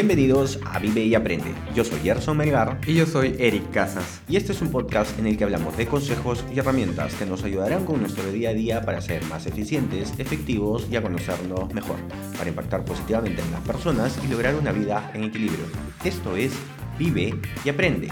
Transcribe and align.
Bienvenidos 0.00 0.58
a 0.64 0.78
Vive 0.78 1.04
y 1.04 1.14
Aprende. 1.14 1.52
Yo 1.74 1.84
soy 1.84 2.00
Gerson 2.00 2.34
Melgar. 2.34 2.80
Y 2.86 2.94
yo 2.94 3.04
soy 3.04 3.36
Eric 3.38 3.70
Casas. 3.70 4.22
Y 4.30 4.36
este 4.36 4.52
es 4.52 4.62
un 4.62 4.70
podcast 4.70 5.18
en 5.18 5.26
el 5.26 5.36
que 5.36 5.44
hablamos 5.44 5.76
de 5.76 5.86
consejos 5.86 6.42
y 6.50 6.58
herramientas 6.58 7.12
que 7.16 7.26
nos 7.26 7.44
ayudarán 7.44 7.84
con 7.84 8.00
nuestro 8.00 8.32
día 8.32 8.48
a 8.48 8.54
día 8.54 8.80
para 8.80 9.02
ser 9.02 9.22
más 9.26 9.44
eficientes, 9.44 10.14
efectivos 10.16 10.86
y 10.90 10.96
a 10.96 11.02
conocernos 11.02 11.74
mejor, 11.74 11.96
para 12.38 12.48
impactar 12.48 12.82
positivamente 12.82 13.42
en 13.42 13.50
las 13.50 13.60
personas 13.60 14.18
y 14.24 14.28
lograr 14.28 14.54
una 14.54 14.72
vida 14.72 15.10
en 15.12 15.24
equilibrio. 15.24 15.66
Esto 16.02 16.34
es 16.34 16.54
Vive 16.98 17.34
y 17.62 17.68
Aprende. 17.68 18.08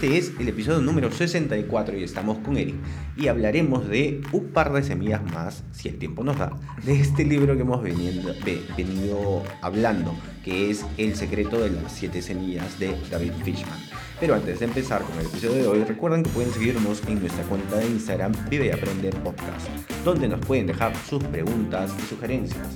Este 0.00 0.16
es 0.16 0.32
el 0.40 0.48
episodio 0.48 0.80
número 0.80 1.12
64 1.12 1.98
y 1.98 2.04
estamos 2.04 2.38
con 2.38 2.56
Eric 2.56 2.76
y 3.18 3.28
hablaremos 3.28 3.86
de 3.86 4.22
un 4.32 4.46
par 4.46 4.72
de 4.72 4.82
semillas 4.82 5.22
más, 5.30 5.62
si 5.72 5.90
el 5.90 5.98
tiempo 5.98 6.24
nos 6.24 6.38
da, 6.38 6.56
de 6.82 6.98
este 6.98 7.22
libro 7.22 7.54
que 7.54 7.60
hemos 7.60 7.82
venido, 7.82 9.42
hablando, 9.60 10.14
que 10.42 10.70
es 10.70 10.86
El 10.96 11.16
secreto 11.16 11.60
de 11.60 11.68
las 11.68 11.92
siete 11.92 12.22
semillas 12.22 12.78
de 12.78 12.96
David 13.10 13.32
Fishman. 13.44 13.78
Pero 14.18 14.36
antes 14.36 14.60
de 14.60 14.64
empezar 14.64 15.02
con 15.02 15.18
el 15.18 15.26
episodio 15.26 15.56
de 15.56 15.66
hoy, 15.66 15.84
recuerden 15.84 16.22
que 16.22 16.30
pueden 16.30 16.50
seguirnos 16.50 17.02
en 17.06 17.20
nuestra 17.20 17.44
cuenta 17.44 17.76
de 17.76 17.86
Instagram 17.88 18.32
Vive 18.48 18.68
y 18.68 18.70
Aprende 18.70 19.10
Podcast, 19.10 19.68
donde 20.02 20.28
nos 20.28 20.40
pueden 20.40 20.66
dejar 20.66 20.96
sus 21.10 21.22
preguntas 21.24 21.94
y 22.02 22.08
sugerencias. 22.08 22.68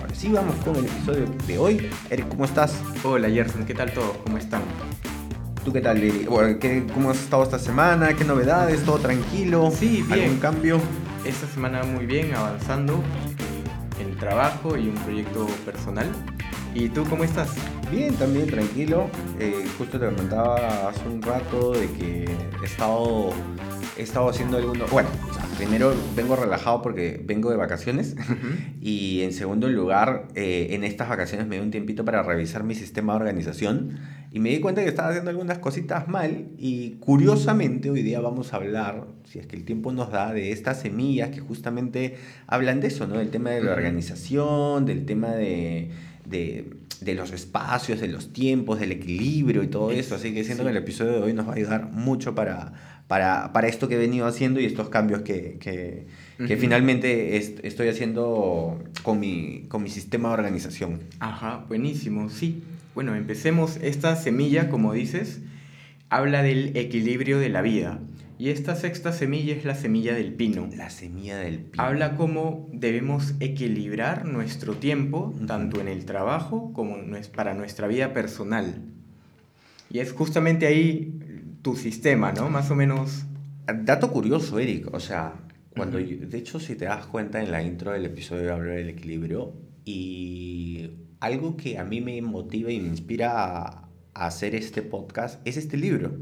Ahora 0.00 0.14
sí, 0.14 0.30
vamos 0.32 0.54
con 0.64 0.76
el 0.76 0.86
episodio 0.86 1.26
de 1.46 1.58
hoy. 1.58 1.90
Eric, 2.08 2.26
¿cómo 2.28 2.46
estás? 2.46 2.80
Hola 3.04 3.28
Gerson, 3.28 3.66
¿qué 3.66 3.74
tal 3.74 3.92
todo? 3.92 4.14
¿Cómo 4.24 4.38
están? 4.38 4.62
¿Tú 5.64 5.74
qué 5.74 5.82
tal, 5.82 6.00
Lili? 6.00 6.24
¿Cómo 6.24 7.10
has 7.10 7.20
estado 7.20 7.42
esta 7.42 7.58
semana? 7.58 8.16
¿Qué 8.16 8.24
novedades? 8.24 8.82
¿Todo 8.82 8.98
tranquilo? 8.98 9.70
Sí, 9.70 10.02
bien. 10.08 10.22
¿Algún 10.22 10.38
cambio? 10.38 10.80
Esta 11.24 11.46
semana 11.46 11.82
muy 11.82 12.06
bien, 12.06 12.34
avanzando 12.34 13.02
en 14.00 14.16
trabajo 14.16 14.78
y 14.78 14.88
un 14.88 14.94
proyecto 14.94 15.46
personal. 15.66 16.06
¿Y 16.74 16.88
tú 16.88 17.04
cómo 17.04 17.24
estás? 17.24 17.54
Bien, 17.90 18.14
también 18.14 18.46
tranquilo. 18.46 19.10
Eh, 19.38 19.66
justo 19.76 20.00
te 20.00 20.06
comentaba 20.06 20.88
hace 20.88 21.06
un 21.06 21.20
rato 21.20 21.72
de 21.72 21.90
que 21.92 22.24
he 22.62 22.64
estado, 22.64 23.30
he 23.98 24.02
estado 24.02 24.30
haciendo 24.30 24.56
algunos... 24.56 24.90
Bueno, 24.90 25.10
primero 25.58 25.92
vengo 26.16 26.36
relajado 26.36 26.80
porque 26.80 27.20
vengo 27.22 27.50
de 27.50 27.56
vacaciones 27.56 28.16
y 28.80 29.20
en 29.20 29.34
segundo 29.34 29.68
lugar, 29.68 30.28
eh, 30.34 30.68
en 30.70 30.84
estas 30.84 31.10
vacaciones 31.10 31.46
me 31.46 31.56
dio 31.56 31.64
un 31.64 31.70
tiempito 31.70 32.02
para 32.02 32.22
revisar 32.22 32.64
mi 32.64 32.74
sistema 32.74 33.12
de 33.12 33.18
organización 33.18 33.98
y 34.32 34.38
me 34.38 34.50
di 34.50 34.60
cuenta 34.60 34.82
que 34.82 34.88
estaba 34.88 35.08
haciendo 35.08 35.30
algunas 35.30 35.58
cositas 35.58 36.06
mal 36.06 36.46
y 36.56 36.96
curiosamente 37.00 37.90
hoy 37.90 38.02
día 38.02 38.20
vamos 38.20 38.52
a 38.52 38.56
hablar, 38.56 39.06
si 39.24 39.40
es 39.40 39.46
que 39.46 39.56
el 39.56 39.64
tiempo 39.64 39.92
nos 39.92 40.12
da, 40.12 40.32
de 40.32 40.52
estas 40.52 40.80
semillas 40.80 41.30
que 41.30 41.40
justamente 41.40 42.16
hablan 42.46 42.80
de 42.80 42.88
eso, 42.88 43.08
¿no? 43.08 43.18
Del 43.18 43.30
tema 43.30 43.50
de 43.50 43.62
la 43.62 43.72
organización, 43.72 44.86
del 44.86 45.04
tema 45.04 45.32
de, 45.32 45.90
de, 46.26 46.70
de 47.00 47.14
los 47.14 47.32
espacios, 47.32 48.00
de 48.00 48.06
los 48.06 48.32
tiempos, 48.32 48.78
del 48.78 48.92
equilibrio 48.92 49.64
y 49.64 49.66
todo 49.66 49.90
eso. 49.90 50.14
Así 50.14 50.32
que 50.32 50.44
siento 50.44 50.62
que 50.62 50.70
el 50.70 50.76
episodio 50.76 51.12
de 51.12 51.22
hoy 51.22 51.32
nos 51.32 51.48
va 51.48 51.52
a 51.52 51.56
ayudar 51.56 51.90
mucho 51.90 52.34
para, 52.36 52.72
para, 53.08 53.52
para 53.52 53.66
esto 53.66 53.88
que 53.88 53.96
he 53.96 53.98
venido 53.98 54.26
haciendo 54.26 54.60
y 54.60 54.64
estos 54.64 54.90
cambios 54.90 55.22
que, 55.22 55.56
que, 55.58 56.06
que 56.46 56.56
finalmente 56.56 57.36
estoy 57.36 57.88
haciendo 57.88 58.78
con 59.02 59.18
mi, 59.18 59.64
con 59.68 59.82
mi 59.82 59.90
sistema 59.90 60.28
de 60.28 60.34
organización. 60.34 61.00
Ajá, 61.18 61.64
buenísimo, 61.66 62.30
sí. 62.30 62.62
Bueno, 63.00 63.14
empecemos. 63.14 63.78
Esta 63.80 64.14
semilla, 64.14 64.68
como 64.68 64.92
dices, 64.92 65.40
habla 66.10 66.42
del 66.42 66.76
equilibrio 66.76 67.38
de 67.38 67.48
la 67.48 67.62
vida. 67.62 67.98
Y 68.36 68.50
esta 68.50 68.76
sexta 68.76 69.10
semilla 69.10 69.54
es 69.54 69.64
la 69.64 69.74
semilla 69.74 70.12
del 70.12 70.34
pino. 70.34 70.68
La 70.76 70.90
semilla 70.90 71.38
del 71.38 71.60
pino. 71.60 71.82
Habla 71.82 72.14
cómo 72.14 72.68
debemos 72.74 73.36
equilibrar 73.40 74.26
nuestro 74.26 74.74
tiempo, 74.74 75.34
tanto 75.46 75.80
en 75.80 75.88
el 75.88 76.04
trabajo 76.04 76.74
como 76.74 76.98
para 77.34 77.54
nuestra 77.54 77.86
vida 77.86 78.12
personal. 78.12 78.82
Y 79.88 80.00
es 80.00 80.12
justamente 80.12 80.66
ahí 80.66 81.56
tu 81.62 81.76
sistema, 81.76 82.32
¿no? 82.32 82.50
Más 82.50 82.70
o 82.70 82.74
menos. 82.74 83.24
Dato 83.82 84.12
curioso, 84.12 84.58
Eric. 84.58 84.92
O 84.92 85.00
sea, 85.00 85.36
cuando 85.74 85.96
de 85.96 86.36
hecho, 86.36 86.60
si 86.60 86.74
te 86.74 86.84
das 86.84 87.06
cuenta 87.06 87.42
en 87.42 87.50
la 87.50 87.62
intro 87.62 87.92
del 87.92 88.04
episodio 88.04 88.52
hablo 88.52 88.72
del 88.72 88.90
equilibrio 88.90 89.54
y 89.86 90.90
algo 91.20 91.56
que 91.56 91.78
a 91.78 91.84
mí 91.84 92.00
me 92.00 92.20
motiva 92.22 92.72
y 92.72 92.80
me 92.80 92.88
inspira 92.88 93.62
a, 93.62 93.86
hacer 94.12 94.54
este 94.54 94.82
podcast 94.82 95.40
es 95.46 95.56
este 95.56 95.76
libro. 95.76 96.12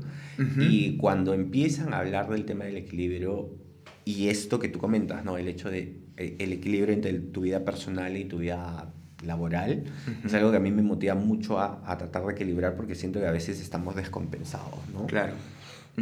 Y 0.59 0.99
cuando 0.99 1.35
empiezan 1.35 1.95
a 1.95 1.99
hablar 1.99 2.29
del 2.29 2.45
tema 2.45 2.65
del 2.67 2.77
equilibrio 2.77 3.57
y 4.05 4.29
esto 4.29 4.61
que 4.61 4.69
tú 4.69 4.79
comentas, 4.79 5.25
¿no? 5.25 5.37
El 5.37 5.49
hecho 5.49 5.69
de 5.69 6.01
e, 6.17 6.37
el 6.39 6.53
equilibrio 6.53 6.95
entre 6.95 7.15
tu 7.15 7.41
vida 7.41 7.65
personal 7.65 8.17
y 8.17 8.25
tu 8.25 8.39
vida 8.39 8.93
laboral, 9.25 9.85
es 10.25 10.33
algo 10.35 10.53
que 10.53 10.59
a 10.59 10.61
mí 10.61 10.71
me 10.71 10.83
motiva 10.83 11.17
mucho 11.17 11.59
a, 11.59 11.83
a, 11.85 11.99
tratar 11.99 12.25
de 12.27 12.33
equilibrar 12.35 12.77
porque 12.77 12.95
siento 12.95 13.19
que 13.19 13.27
a 13.27 13.33
veces 13.33 13.61
estamos 13.61 13.97
descompensados, 13.97 14.79
¿no? 14.93 15.07
Claro. 15.07 15.33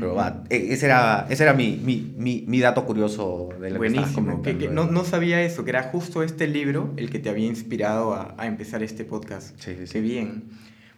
Pero 0.00 0.14
va, 0.14 0.44
e, 0.50 0.72
ese 0.72 0.86
era, 0.86 1.26
ese 1.30 1.42
era 1.42 1.52
mi, 1.52 1.80
mi, 1.82 2.14
mi, 2.16 2.44
mi 2.46 2.60
dato 2.60 2.84
curioso 2.84 3.48
de 3.60 3.70
lo 3.70 3.78
Buenísimo. 3.78 4.42
Que, 4.42 4.56
que 4.56 4.68
no, 4.68 4.86
no, 4.86 5.04
sabía 5.04 5.42
eso, 5.42 5.64
que 5.64 5.70
era 5.70 5.84
justo 5.84 6.22
este 6.22 6.46
libro 6.46 6.92
el 6.96 7.10
que 7.10 7.18
te 7.18 7.28
había 7.28 7.46
inspirado 7.46 8.14
a, 8.14 8.34
a 8.38 8.46
empezar 8.46 8.82
este 8.82 9.04
podcast. 9.04 9.58
Sí, 9.58 9.74
sí, 9.76 9.86
sí. 9.86 9.92
Qué 9.94 10.00
bien. 10.00 10.44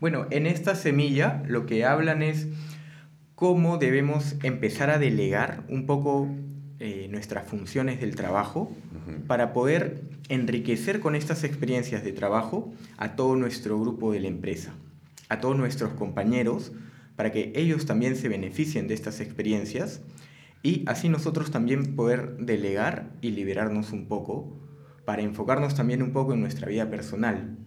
Bueno, 0.00 0.26
en 0.31 0.47
esta 0.47 0.75
semilla 0.75 1.42
lo 1.47 1.66
que 1.66 1.84
hablan 1.84 2.22
es 2.22 2.48
cómo 3.34 3.78
debemos 3.78 4.34
empezar 4.42 4.91
a 4.91 4.98
delegar 4.98 5.62
un 5.69 5.87
poco 5.87 6.28
eh, 6.81 7.08
nuestras 7.10 7.48
funciones 7.48 8.00
del 8.00 8.14
trabajo 8.14 8.70
para 9.26 9.53
poder 9.53 10.03
enriquecer 10.28 11.00
con 11.00 11.16
estas 11.16 11.42
experiencias 11.42 12.04
de 12.04 12.12
trabajo 12.12 12.72
a 12.97 13.16
todo 13.16 13.34
nuestro 13.34 13.81
grupo 13.81 14.12
de 14.12 14.20
la 14.20 14.28
empresa, 14.28 14.75
a 15.28 15.41
todos 15.41 15.56
nuestros 15.56 15.94
compañeros, 15.94 16.70
para 17.19 17.33
que 17.33 17.51
ellos 17.56 17.84
también 17.84 18.15
se 18.15 18.29
beneficien 18.29 18.87
de 18.87 18.95
estas 18.95 19.21
experiencias 19.21 20.03
y 20.62 20.84
así 20.87 21.09
nosotros 21.09 21.51
también 21.51 21.97
poder 21.97 22.37
delegar 22.37 23.11
y 23.21 23.33
liberarnos 23.33 23.91
un 23.91 24.06
poco 24.06 24.56
para 25.05 25.23
enfocarnos 25.23 25.75
también 25.75 26.01
un 26.01 26.12
poco 26.12 26.34
en 26.34 26.41
nuestra 26.41 26.69
vida 26.69 26.89
personal. 26.89 27.59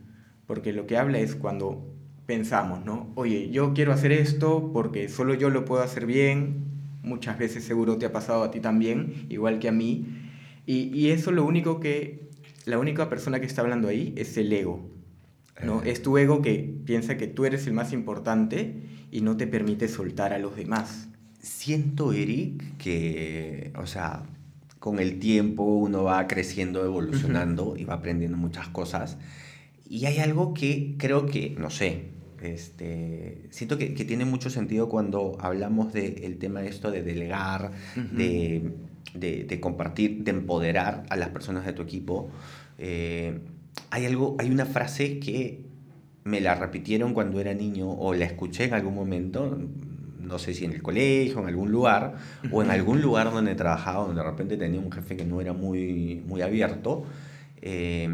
Porque 0.47 0.71
lo 0.71 0.87
que 0.87 0.95
habla 0.95 1.19
es 1.19 1.35
cuando 1.35 1.85
pensamos, 2.25 2.85
¿no? 2.85 3.11
Oye, 3.15 3.49
yo 3.49 3.73
quiero 3.73 3.91
hacer 3.91 4.13
esto 4.13 4.71
porque 4.71 5.09
solo 5.09 5.33
yo 5.33 5.49
lo 5.49 5.65
puedo 5.65 5.83
hacer 5.83 6.05
bien, 6.05 6.63
muchas 7.03 7.37
veces 7.37 7.65
seguro 7.65 7.97
te 7.97 8.05
ha 8.05 8.13
pasado 8.13 8.43
a 8.43 8.51
ti 8.51 8.61
también, 8.61 9.25
igual 9.27 9.59
que 9.59 9.67
a 9.67 9.73
mí, 9.73 10.07
y, 10.65 10.97
y 10.97 11.09
eso 11.09 11.33
lo 11.33 11.43
único 11.43 11.81
que, 11.81 12.29
la 12.63 12.79
única 12.79 13.09
persona 13.09 13.41
que 13.41 13.47
está 13.47 13.63
hablando 13.63 13.89
ahí 13.89 14.13
es 14.15 14.37
el 14.37 14.53
ego, 14.53 14.90
¿no? 15.63 15.83
Es 15.83 16.01
tu 16.01 16.17
ego 16.17 16.41
que 16.41 16.73
piensa 16.85 17.17
que 17.17 17.27
tú 17.27 17.45
eres 17.45 17.67
el 17.67 17.73
más 17.73 17.93
importante 17.93 18.83
y 19.11 19.21
no 19.21 19.37
te 19.37 19.47
permite 19.47 19.87
soltar 19.87 20.33
a 20.33 20.39
los 20.39 20.55
demás. 20.55 21.07
Siento, 21.39 22.13
Eric, 22.13 22.77
que, 22.77 23.73
o 23.75 23.85
sea, 23.85 24.23
con 24.79 24.99
el 24.99 25.19
tiempo 25.19 25.63
uno 25.63 26.03
va 26.03 26.25
creciendo, 26.27 26.83
evolucionando 26.85 27.75
y 27.77 27.85
va 27.85 27.95
aprendiendo 27.95 28.37
muchas 28.37 28.67
cosas. 28.69 29.17
Y 29.87 30.05
hay 30.05 30.19
algo 30.19 30.53
que 30.53 30.95
creo 30.97 31.25
que, 31.25 31.55
no 31.59 31.69
sé, 31.69 32.05
este, 32.41 33.47
siento 33.51 33.77
que, 33.77 33.93
que 33.93 34.05
tiene 34.05 34.25
mucho 34.25 34.49
sentido 34.49 34.89
cuando 34.89 35.37
hablamos 35.39 35.93
del 35.93 36.37
tema 36.37 36.61
de 36.61 36.69
esto 36.69 36.89
de 36.89 37.03
delegar, 37.03 37.71
de, 37.95 38.71
de, 39.13 39.43
de, 39.43 39.59
compartir, 39.59 40.23
de 40.23 40.31
empoderar 40.31 41.03
a 41.09 41.15
las 41.15 41.29
personas 41.29 41.65
de 41.65 41.73
tu 41.73 41.83
equipo. 41.83 42.29
Eh, 42.77 43.39
hay, 43.89 44.05
algo, 44.05 44.35
hay 44.39 44.49
una 44.49 44.65
frase 44.65 45.19
que 45.19 45.65
me 46.23 46.41
la 46.41 46.55
repitieron 46.55 47.13
cuando 47.13 47.39
era 47.39 47.53
niño 47.53 47.89
o 47.91 48.13
la 48.13 48.25
escuché 48.25 48.65
en 48.65 48.73
algún 48.73 48.95
momento, 48.95 49.57
no 50.19 50.39
sé 50.39 50.53
si 50.53 50.65
en 50.65 50.71
el 50.71 50.81
colegio, 50.81 51.39
en 51.39 51.47
algún 51.47 51.71
lugar, 51.71 52.15
o 52.51 52.61
en 52.63 52.71
algún 52.71 53.01
lugar 53.01 53.31
donde 53.31 53.55
trabajaba, 53.55 54.05
donde 54.05 54.21
de 54.21 54.29
repente 54.29 54.57
tenía 54.57 54.79
un 54.79 54.91
jefe 54.91 55.17
que 55.17 55.25
no 55.25 55.41
era 55.41 55.53
muy, 55.53 56.23
muy 56.25 56.41
abierto, 56.41 57.05
eh, 57.61 58.07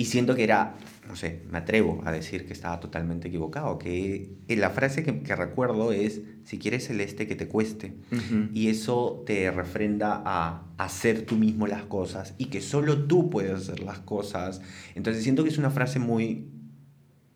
y 0.00 0.06
siento 0.06 0.34
que 0.34 0.44
era, 0.44 0.76
no 1.06 1.14
sé, 1.14 1.42
me 1.50 1.58
atrevo 1.58 2.00
a 2.06 2.10
decir 2.10 2.46
que 2.46 2.54
estaba 2.54 2.80
totalmente 2.80 3.28
equivocado, 3.28 3.78
que 3.78 4.30
la 4.48 4.70
frase 4.70 5.02
que, 5.02 5.20
que 5.20 5.36
recuerdo 5.36 5.92
es, 5.92 6.22
si 6.44 6.58
quieres 6.58 6.86
celeste, 6.86 7.26
que 7.26 7.36
te 7.36 7.48
cueste, 7.48 7.96
uh 8.10 8.14
-huh. 8.16 8.48
y 8.54 8.68
eso 8.68 9.22
te 9.26 9.50
refrenda 9.50 10.22
a 10.24 10.62
hacer 10.78 11.26
tú 11.26 11.36
mismo 11.36 11.66
las 11.66 11.82
cosas, 11.82 12.34
y 12.38 12.46
que 12.46 12.62
solo 12.62 13.04
tú 13.04 13.28
puedes 13.28 13.52
hacer 13.52 13.80
las 13.80 13.98
cosas, 13.98 14.62
entonces 14.94 15.22
siento 15.22 15.42
que 15.44 15.50
es 15.50 15.58
una 15.58 15.70
frase 15.70 15.98
muy 15.98 16.46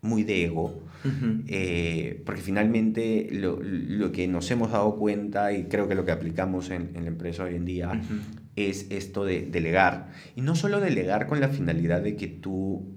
muy 0.00 0.22
de 0.22 0.44
ego, 0.44 0.82
uh 1.04 1.08
-huh. 1.08 1.44
eh, 1.46 2.22
porque 2.24 2.40
finalmente 2.40 3.28
lo, 3.30 3.58
lo, 3.62 4.10
que 4.10 4.26
nos 4.26 4.50
hemos 4.50 4.70
dado 4.70 4.96
cuenta 4.96 5.52
y 5.52 5.64
creo 5.64 5.86
que 5.86 5.94
lo 5.94 6.06
que 6.06 6.12
aplicamos 6.12 6.70
en, 6.70 6.92
en 6.94 7.04
la 7.04 7.08
empresa 7.08 7.44
hoy 7.44 7.56
en 7.56 7.64
día 7.66 7.88
uh 7.88 7.94
-huh. 7.94 8.43
Es 8.56 8.86
esto 8.90 9.24
de 9.24 9.42
delegar. 9.42 10.12
Y 10.36 10.42
no 10.42 10.54
solo 10.56 10.80
delegar 10.80 11.26
con 11.26 11.40
la 11.40 11.48
finalidad 11.48 12.02
de 12.02 12.16
que 12.16 12.28
tú 12.28 12.94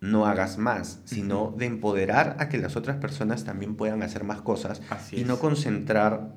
no 0.00 0.26
hagas 0.26 0.58
más, 0.58 1.00
sino 1.04 1.54
de 1.56 1.66
empoderar 1.66 2.36
a 2.40 2.48
que 2.48 2.58
las 2.58 2.74
otras 2.74 2.96
personas 2.96 3.44
también 3.44 3.76
puedan 3.76 4.02
hacer 4.02 4.24
más 4.24 4.42
cosas 4.42 4.82
y 5.12 5.22
no 5.22 5.38
concentrar, 5.38 6.34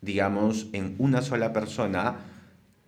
digamos, 0.00 0.68
en 0.72 0.94
una 0.98 1.20
sola 1.20 1.52
persona 1.52 2.16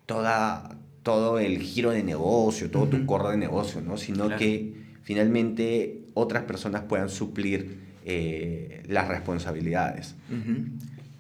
toda, 0.07 0.79
todo 1.03 1.39
el 1.39 1.59
giro 1.59 1.91
de 1.91 2.03
negocio, 2.03 2.71
todo 2.71 2.89
tu 2.89 3.05
corro 3.05 3.31
de 3.31 3.37
negocio, 3.37 3.83
¿no? 3.83 3.99
Sino 3.99 4.35
que 4.37 4.75
finalmente 5.03 6.07
otras 6.15 6.45
personas 6.45 6.85
puedan 6.85 7.11
suplir 7.11 7.85
eh, 8.07 8.83
las 8.89 9.07
responsabilidades. 9.09 10.15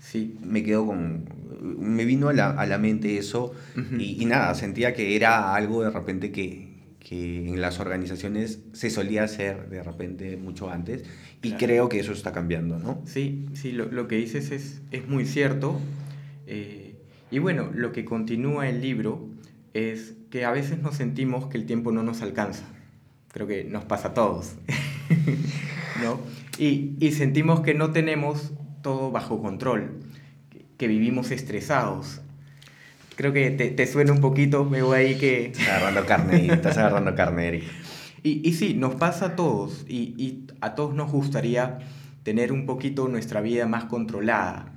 Sí. 0.04 0.36
Me 0.42 0.62
quedo 0.62 0.86
con... 0.86 1.24
Me 1.60 2.04
vino 2.04 2.28
a 2.28 2.32
la, 2.34 2.50
a 2.50 2.66
la 2.66 2.78
mente 2.78 3.16
eso 3.16 3.54
y, 3.98 4.22
y, 4.22 4.26
nada, 4.26 4.54
sentía 4.54 4.92
que 4.92 5.16
era 5.16 5.54
algo 5.54 5.82
de 5.82 5.90
repente 5.90 6.30
que, 6.30 6.68
que 7.00 7.48
en 7.48 7.60
las 7.60 7.80
organizaciones 7.80 8.60
se 8.72 8.90
solía 8.90 9.24
hacer 9.24 9.70
de 9.70 9.82
repente 9.82 10.36
mucho 10.36 10.70
antes 10.70 11.04
y 11.42 11.52
creo 11.52 11.88
que 11.88 12.00
eso 12.00 12.12
está 12.12 12.32
cambiando, 12.32 12.78
¿no? 12.78 13.02
Sí, 13.06 13.46
sí, 13.54 13.72
lo, 13.72 13.86
lo 13.86 14.06
que 14.06 14.16
dices 14.16 14.50
es, 14.50 14.82
es 14.90 15.08
muy 15.08 15.24
cierto. 15.24 15.80
Eh, 16.46 16.96
y 17.30 17.38
bueno, 17.38 17.70
lo 17.74 17.92
que 17.92 18.04
continúa 18.04 18.68
el 18.68 18.82
libro 18.82 19.28
es 19.72 20.14
que 20.30 20.44
a 20.44 20.50
veces 20.50 20.80
nos 20.82 20.96
sentimos 20.96 21.46
que 21.46 21.56
el 21.56 21.66
tiempo 21.66 21.92
no 21.92 22.02
nos 22.02 22.22
alcanza. 22.22 22.64
Creo 23.32 23.46
que 23.46 23.64
nos 23.64 23.84
pasa 23.84 24.08
a 24.08 24.14
todos. 24.14 24.54
¿no? 26.02 26.20
Y, 26.58 26.94
y, 27.00 27.12
sentimos 27.12 27.60
que 27.60 27.74
no 27.74 27.90
tenemos 27.90 28.52
todo 28.84 29.10
bajo 29.10 29.42
control, 29.42 29.98
que 30.78 30.86
vivimos 30.86 31.32
estresados, 31.32 32.20
Creo 33.16 33.32
que 33.32 33.50
te, 33.50 33.70
te 33.70 33.86
suena 33.86 34.12
un 34.12 34.20
poquito, 34.20 34.64
me 34.64 34.82
voy 34.82 34.98
ahí 34.98 35.14
que... 35.16 35.46
Estás 35.46 35.68
agarrando 35.68 36.06
carne, 36.06 36.46
estás 36.52 36.78
agarrando 36.78 37.14
carne, 37.14 37.48
Eric. 37.48 37.64
Y, 38.22 38.48
y 38.48 38.52
sí, 38.54 38.74
nos 38.74 38.96
pasa 38.96 39.26
a 39.26 39.36
todos 39.36 39.84
y, 39.88 40.14
y, 40.18 40.46
a 40.60 40.74
todos 40.74 40.94
nos 40.94 41.12
gustaría 41.12 41.78
tener 42.22 42.52
un 42.52 42.66
poquito 42.66 43.06
nuestra 43.08 43.40
vida 43.40 43.66
más 43.66 43.84
controlada. 43.84 44.72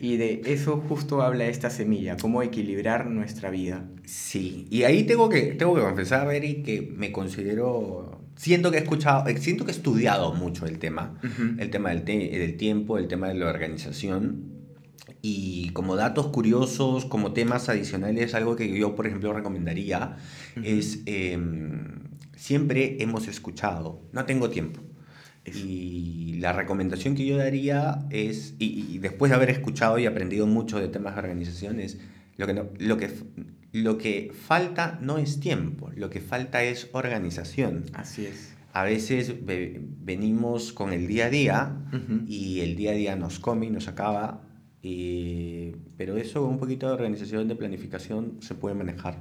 Y 0.00 0.16
de 0.16 0.42
eso 0.46 0.82
justo 0.88 1.22
habla 1.22 1.46
esta 1.46 1.70
semilla, 1.70 2.16
cómo 2.16 2.42
equilibrar 2.42 3.06
nuestra 3.06 3.50
vida. 3.50 3.84
Sí, 4.04 4.66
y 4.70 4.82
ahí 4.84 5.04
tengo 5.04 5.28
que, 5.28 5.54
tengo 5.54 5.74
que 5.74 5.82
confesar, 5.82 6.32
Eric, 6.32 6.64
que 6.64 6.92
me 6.96 7.12
considero... 7.12 8.23
Siento 8.36 8.70
que 8.70 8.78
he 8.78 8.80
escuchado, 8.80 9.24
siento 9.38 9.64
que 9.64 9.70
he 9.70 9.74
estudiado 9.74 10.34
mucho 10.34 10.66
el 10.66 10.78
tema, 10.78 11.20
el 11.58 11.70
tema 11.70 11.90
del, 11.90 12.04
del 12.04 12.56
tiempo, 12.56 12.98
el 12.98 13.08
tema 13.08 13.28
de 13.28 13.34
la 13.34 13.46
organización, 13.46 14.54
y 15.26 15.70
como 15.70 15.96
datos 15.96 16.26
curiosos, 16.26 17.06
como 17.06 17.32
temas 17.32 17.70
adicionales, 17.70 18.34
algo 18.34 18.56
que 18.56 18.70
yo, 18.78 18.94
por 18.94 19.06
ejemplo, 19.06 19.32
recomendaría 19.32 20.16
es, 20.62 21.00
em, 21.06 21.94
siempre 22.36 22.98
hemos 23.00 23.26
escuchado, 23.26 24.02
no 24.12 24.26
tengo 24.26 24.50
tiempo. 24.50 24.80
Y 25.46 26.34
la 26.40 26.52
recomendación 26.52 27.14
que 27.14 27.24
yo 27.24 27.38
daría 27.38 28.06
es, 28.10 28.54
y, 28.58 28.98
después 28.98 29.30
de 29.30 29.36
haber 29.36 29.48
escuchado 29.48 29.98
y 29.98 30.04
aprendido 30.04 30.46
mucho 30.46 30.78
de 30.78 30.88
temas 30.88 31.14
de 31.14 31.20
organizaciones, 31.20 31.98
lo 32.36 32.46
que, 32.46 32.64
lo, 32.78 32.96
que, 32.96 33.10
lo 33.72 33.98
que 33.98 34.32
falta 34.34 34.98
no 35.00 35.18
es 35.18 35.40
tiempo, 35.40 35.90
lo 35.94 36.10
que 36.10 36.20
falta 36.20 36.62
es 36.64 36.88
organización. 36.92 37.84
Así 37.94 38.26
es. 38.26 38.54
A 38.72 38.82
veces 38.82 39.34
venimos 39.44 40.72
con 40.72 40.92
el 40.92 41.06
día 41.06 41.26
a 41.26 41.30
día 41.30 41.76
y 42.26 42.60
el 42.60 42.74
día 42.74 42.90
a 42.90 42.94
día 42.94 43.16
nos 43.16 43.38
come 43.38 43.66
y 43.66 43.70
nos 43.70 43.86
acaba 43.86 44.42
pero 45.96 46.16
eso 46.18 46.42
con 46.42 46.50
un 46.50 46.58
poquito 46.58 46.86
de 46.86 46.92
organización, 46.92 47.48
de 47.48 47.56
planificación, 47.56 48.38
se 48.40 48.54
puede 48.54 48.74
manejar. 48.74 49.16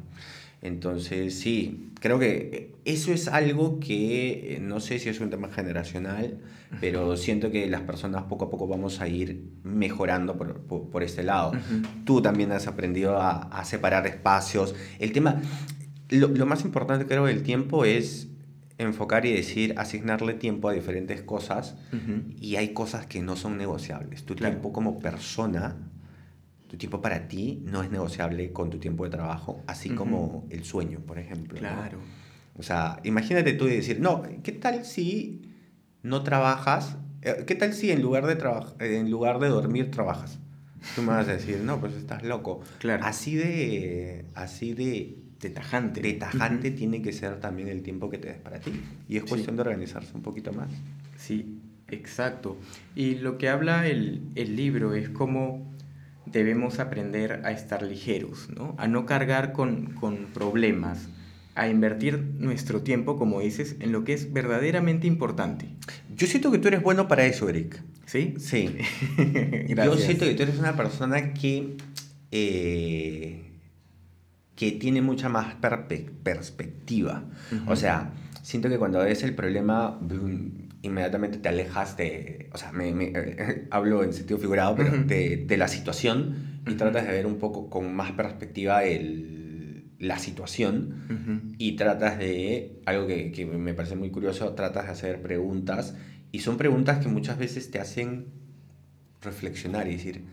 Entonces, 0.64 1.38
sí, 1.40 1.92
creo 2.00 2.18
que 2.20 2.76
eso 2.86 3.12
es 3.12 3.28
algo 3.28 3.80
que 3.80 4.56
eh, 4.56 4.60
no 4.62 4.80
sé 4.80 4.98
si 4.98 5.10
es 5.10 5.20
un 5.20 5.30
tema 5.30 5.50
generacional, 5.50 6.40
pero 6.80 7.18
siento 7.18 7.52
que 7.52 7.68
las 7.68 7.82
personas 7.82 8.24
poco 8.24 8.46
a 8.46 8.50
poco 8.50 8.68
vamos 8.68 9.02
a 9.02 9.08
ir 9.08 9.44
mejorando 9.64 10.38
por, 10.38 10.62
por, 10.62 11.04
este 11.04 11.22
lado. 11.22 11.52
Tú 12.06 12.22
también 12.22 12.52
has 12.54 12.68
aprendido 12.68 13.18
a, 13.18 13.44
a 13.44 13.66
separar 13.66 14.08
espacios. 14.08 14.74
El 15.00 15.12
tema, 15.12 15.42
lo, 16.10 16.30
lo, 16.30 16.46
más 16.46 16.64
importante 16.64 17.06
creo 17.06 17.26
del 17.26 17.44
tiempo 17.44 17.84
es 17.86 18.30
enfocar 18.78 19.26
y 19.26 19.34
decir, 19.34 19.76
asignarle 19.78 20.34
tiempo 20.34 20.70
a 20.70 20.74
diferentes 20.74 21.22
cosas 21.22 21.76
y 22.40 22.56
hay 22.56 22.74
cosas 22.74 23.06
que 23.06 23.22
no 23.22 23.36
son 23.36 23.58
negociables. 23.58 24.24
Tu 24.26 24.36
tiempo 24.36 24.74
como 24.74 25.00
persona, 25.00 25.76
tu 26.74 26.78
tiempo 26.78 27.04
para 27.04 27.28
ti 27.28 27.62
no 27.68 27.84
es 27.84 27.92
negociable 27.92 28.52
con 28.52 28.72
tu 28.72 28.80
tiempo 28.80 29.04
de 29.04 29.12
trabajo, 29.12 29.62
así 29.68 29.92
como 29.92 30.48
el 30.50 30.64
sueño, 30.64 31.02
por 31.02 31.20
ejemplo. 31.20 31.60
Claro. 31.60 32.00
O 32.58 32.64
sea, 32.64 33.00
imagínate 33.04 33.54
tú 33.54 33.68
y 33.68 33.76
decir, 33.76 34.00
no, 34.00 34.24
¿qué 34.42 34.54
tal 34.54 34.84
si 34.84 35.52
no 36.02 36.24
trabajas? 36.24 36.98
Eh, 37.22 37.44
¿Qué 37.46 37.54
tal 37.54 37.74
si 37.74 37.92
en 37.92 38.02
lugar 38.02 38.26
de, 38.26 38.98
en 38.98 39.12
lugar 39.12 39.38
de 39.38 39.50
dormir 39.50 39.92
trabajas? 39.92 40.40
Tú 40.96 41.04
me 41.04 41.10
vas 41.10 41.28
a 41.28 41.34
decir, 41.34 41.60
no, 41.60 41.80
pues 41.80 41.94
estás 41.94 42.24
loco. 42.24 42.62
Claro. 42.80 43.06
Así 43.06 43.36
de, 43.36 44.26
así 44.34 44.74
de 44.74 45.20
de 45.40 45.52
tajante. 45.52 46.02
De 46.02 46.14
tajante 46.14 46.72
tiene 46.72 47.04
que 47.04 47.14
ser 47.14 47.40
también 47.40 47.68
el 47.68 47.84
tiempo 47.84 48.10
que 48.10 48.18
te 48.18 48.30
des 48.30 48.40
para 48.40 48.60
ti. 48.60 48.72
Y 49.08 49.18
es 49.18 49.26
cuestión 49.26 49.58
de 49.58 49.62
organizarse 49.62 50.12
un 50.16 50.24
poquito 50.24 50.52
más. 50.54 50.70
Sí, 51.18 51.60
exacto. 51.88 52.58
Y 52.96 53.16
lo 53.16 53.38
que 53.38 53.50
habla 53.50 53.86
el, 53.86 54.24
el 54.34 54.56
libro 54.56 54.96
es 54.96 55.10
cómo 55.10 55.73
debemos 56.26 56.80
aprender 56.80 57.42
a 57.44 57.52
estar 57.52 57.84
ligeros, 57.84 58.50
¿no? 58.56 58.76
A 58.78 58.88
no 58.88 59.06
cargar 59.06 59.54
con, 59.54 59.94
con 59.94 60.28
problemas, 60.34 61.08
a 61.56 61.68
invertir 61.68 62.18
nuestro 62.40 62.82
tiempo, 62.82 63.18
como 63.18 63.40
dices, 63.40 63.76
en 63.80 63.92
lo 63.92 64.04
que 64.04 64.14
es 64.14 64.34
verdaderamente 64.34 65.08
importante. 65.08 65.68
Yo 66.16 66.28
siento 66.28 66.52
que 66.52 66.58
tú 66.58 66.68
eres 66.68 66.82
bueno 66.82 67.08
para 67.08 67.26
eso, 67.26 67.48
Eric. 67.50 67.82
¿Sí? 68.06 68.36
Sí. 68.40 68.76
Yo 69.76 69.98
siento 69.98 70.26
que 70.26 70.34
tú 70.34 70.44
eres 70.44 70.60
una 70.60 70.76
persona 70.76 71.34
que 71.34 71.78
eh, 72.32 73.44
que 74.56 74.72
tiene 74.72 75.02
mucha 75.02 75.30
más 75.30 75.56
perspectiva. 76.24 77.24
O 77.68 77.76
sea, 77.76 78.12
siento 78.42 78.70
que 78.70 78.78
cuando 78.78 79.00
ves 79.00 79.24
el 79.24 79.36
problema, 79.36 80.00
inmediatamente 80.84 81.40
te 81.40 81.50
alejas 81.50 81.98
de, 81.98 82.50
o 82.54 82.58
sea, 82.58 82.72
me, 82.72 83.14
hablo 83.72 84.04
en 84.04 84.14
sentido 84.14 84.38
figurado, 84.38 84.76
pero 84.76 84.92
de, 84.92 85.38
de, 85.38 85.58
la 85.58 85.68
situación 85.68 86.62
y 86.68 86.76
tratas 86.76 87.08
de 87.08 87.12
ver 87.12 87.26
un 87.26 87.40
poco 87.40 87.70
con 87.70 87.94
más 87.96 88.12
perspectiva 88.12 88.84
el, 88.84 89.90
la 89.98 90.20
situación 90.20 91.56
y 91.58 91.76
tratas 91.76 92.20
de, 92.20 92.82
algo 92.86 93.08
que, 93.08 93.32
que 93.32 93.46
me 93.46 93.74
parece 93.74 93.96
muy 93.96 94.12
curioso, 94.12 94.54
tratas 94.54 94.86
de 94.86 94.92
hacer 94.92 95.22
preguntas 95.22 95.96
y 96.32 96.40
son 96.40 96.58
preguntas 96.58 97.00
que 97.00 97.08
muchas 97.08 97.38
veces 97.38 97.72
te 97.72 97.80
hacen 97.80 98.28
reflexionar 99.22 99.88
y 99.88 99.94
decir, 99.94 100.26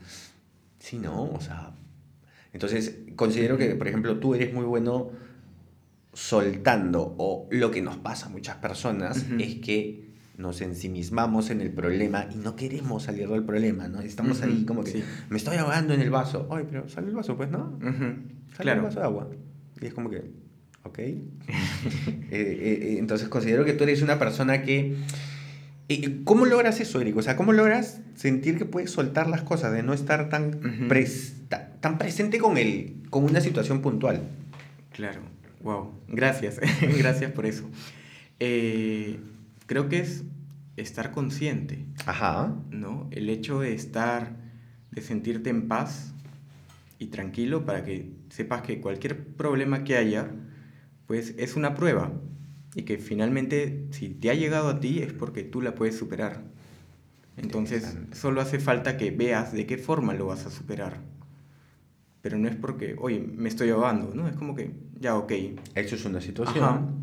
sí, 0.79 0.99
no, 0.99 1.25
o 1.25 1.41
sea, 1.41 1.75
entonces, 2.53 2.99
considero 3.15 3.57
que, 3.57 3.77
por 3.77 3.87
ejemplo, 3.87 4.19
tú 4.19 4.35
eres 4.35 4.53
muy 4.53 4.65
bueno 4.65 5.11
soltando, 6.13 7.15
o 7.19 7.47
lo 7.51 7.71
que 7.71 7.83
nos 7.83 7.97
pasa 7.99 8.27
a 8.27 8.29
muchas 8.29 8.57
personas 8.57 9.25
es 9.39 9.57
que 9.57 10.10
nos 10.41 10.61
ensimismamos 10.63 11.51
en 11.51 11.61
el 11.61 11.71
problema 11.71 12.27
y 12.33 12.37
no 12.37 12.57
queremos 12.57 13.05
salir 13.05 13.29
del 13.29 13.45
problema, 13.45 13.89
¿no? 13.89 14.01
Estamos 14.01 14.43
ahí 14.43 14.65
como 14.65 14.83
que 14.83 15.03
me 15.29 15.37
estoy 15.37 15.59
ahogando 15.59 15.95
en 15.95 16.01
el 16.01 16.11
vaso. 16.11 16.49
Ay, 16.51 16.65
pero 16.69 16.89
sale 16.89 17.09
el 17.09 17.15
vaso, 17.15 17.37
pues, 17.37 17.51
¿no? 17.51 17.79
Sale 18.57 18.73
el 18.73 18.81
vaso 18.81 19.01
de 19.01 19.07
agua. 19.07 19.29
Y 19.81 19.87
es 19.87 19.95
como 19.95 20.11
que, 20.11 20.25
ok. 20.85 20.99
Eh, 22.33 22.37
eh, 22.39 22.79
eh, 22.83 22.97
entonces 22.99 23.29
considero 23.29 23.65
que 23.65 23.73
tú 23.73 23.83
eres 23.83 24.03
una 24.03 24.19
persona 24.19 24.63
que 24.63 24.97
¿Cómo 26.23 26.47
logras 26.47 26.79
eso, 26.79 27.01
Eric? 27.01 27.17
O 27.17 27.23
sea, 27.23 27.35
¿cómo 27.35 27.53
logras 27.53 28.01
sentir 28.15 28.57
que 28.57 28.65
puedes 28.65 28.93
soltar 28.93 29.27
las 29.29 29.43
cosas, 29.43 29.73
de 29.73 29.83
no 29.83 29.93
estar 29.93 30.29
tan, 30.29 30.61
tan 31.81 31.99
presente 31.99 32.39
con, 32.39 32.57
el, 32.57 32.95
con 33.11 33.25
una 33.25 33.41
situación 33.41 33.83
puntual? 33.83 34.23
Claro, 34.93 35.23
wow, 35.65 35.91
gracias, 36.07 36.61
gracias 36.97 37.33
por 37.33 37.47
eso. 37.47 37.69
Creo 39.71 39.89
que 39.89 40.01
es 40.01 40.25
estar 40.81 41.13
consciente. 41.13 41.87
Ajá. 42.07 42.57
¿No? 42.71 43.09
El 43.11 43.29
hecho 43.29 43.61
de 43.61 43.75
estar, 43.75 44.37
de 44.91 45.03
sentirte 45.03 45.51
en 45.51 45.69
paz 45.69 46.15
y 46.99 47.07
tranquilo 47.07 47.65
para 47.65 47.85
que 47.85 48.13
sepas 48.29 48.63
que 48.63 48.81
cualquier 48.81 49.35
problema 49.35 49.85
que 49.85 49.97
haya, 49.97 50.31
pues 51.07 51.35
es 51.39 51.57
una 51.57 51.75
prueba 51.75 52.13
y 52.75 52.83
que 52.83 52.99
finalmente 52.99 53.87
si 53.91 54.11
te 54.11 54.31
ha 54.31 54.35
llegado 54.35 54.69
a 54.69 54.81
ti 54.81 55.01
es 55.01 55.13
porque 55.13 55.43
tú 55.43 55.61
la 55.61 55.75
puedes 55.75 55.97
superar. 55.97 56.45
Entonces 57.37 57.97
solo 58.13 58.41
hace 58.41 58.59
falta 58.59 58.97
que 58.97 59.11
veas 59.11 59.53
de 59.53 59.67
qué 59.67 59.79
forma 59.79 60.15
lo 60.15 60.27
vas 60.27 60.47
a 60.47 60.51
superar. 60.51 61.01
Pero 62.23 62.37
no 62.37 62.49
es 62.49 62.57
porque, 62.57 62.97
oye, 62.99 63.21
me 63.21 63.49
estoy 63.49 63.71
ahogando, 63.71 64.15
¿no? 64.15 64.29
Es 64.29 64.37
como 64.37 64.55
que, 64.55 64.75
ya, 64.99 65.17
ok. 65.17 65.33
Eso 65.75 65.95
es 65.95 66.05
una 66.05 66.21
situación. 66.21 67.01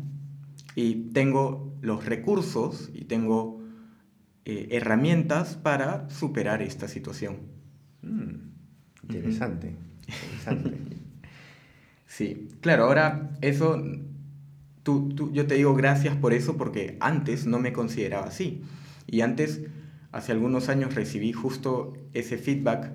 Y 0.76 1.10
tengo 1.12 1.76
los 1.80 2.04
recursos 2.04 2.90
y 2.94 3.04
tengo 3.04 3.57
eh, 4.50 4.66
herramientas 4.70 5.56
para 5.56 6.08
superar 6.08 6.62
esta 6.62 6.88
situación. 6.88 7.36
Mm, 8.00 8.48
interesante, 9.02 9.74
interesante. 10.06 10.78
sí, 12.06 12.48
claro, 12.62 12.84
ahora 12.84 13.32
eso 13.42 13.78
tú, 14.82 15.10
tú, 15.14 15.30
yo 15.34 15.46
te 15.46 15.56
digo 15.56 15.74
gracias 15.74 16.16
por 16.16 16.32
eso 16.32 16.56
porque 16.56 16.96
antes 17.00 17.44
no 17.44 17.58
me 17.58 17.74
consideraba 17.74 18.28
así. 18.28 18.62
Y 19.06 19.20
antes, 19.20 19.60
hace 20.12 20.32
algunos 20.32 20.70
años, 20.70 20.94
recibí 20.94 21.30
justo 21.34 21.92
ese 22.14 22.38
feedback 22.38 22.90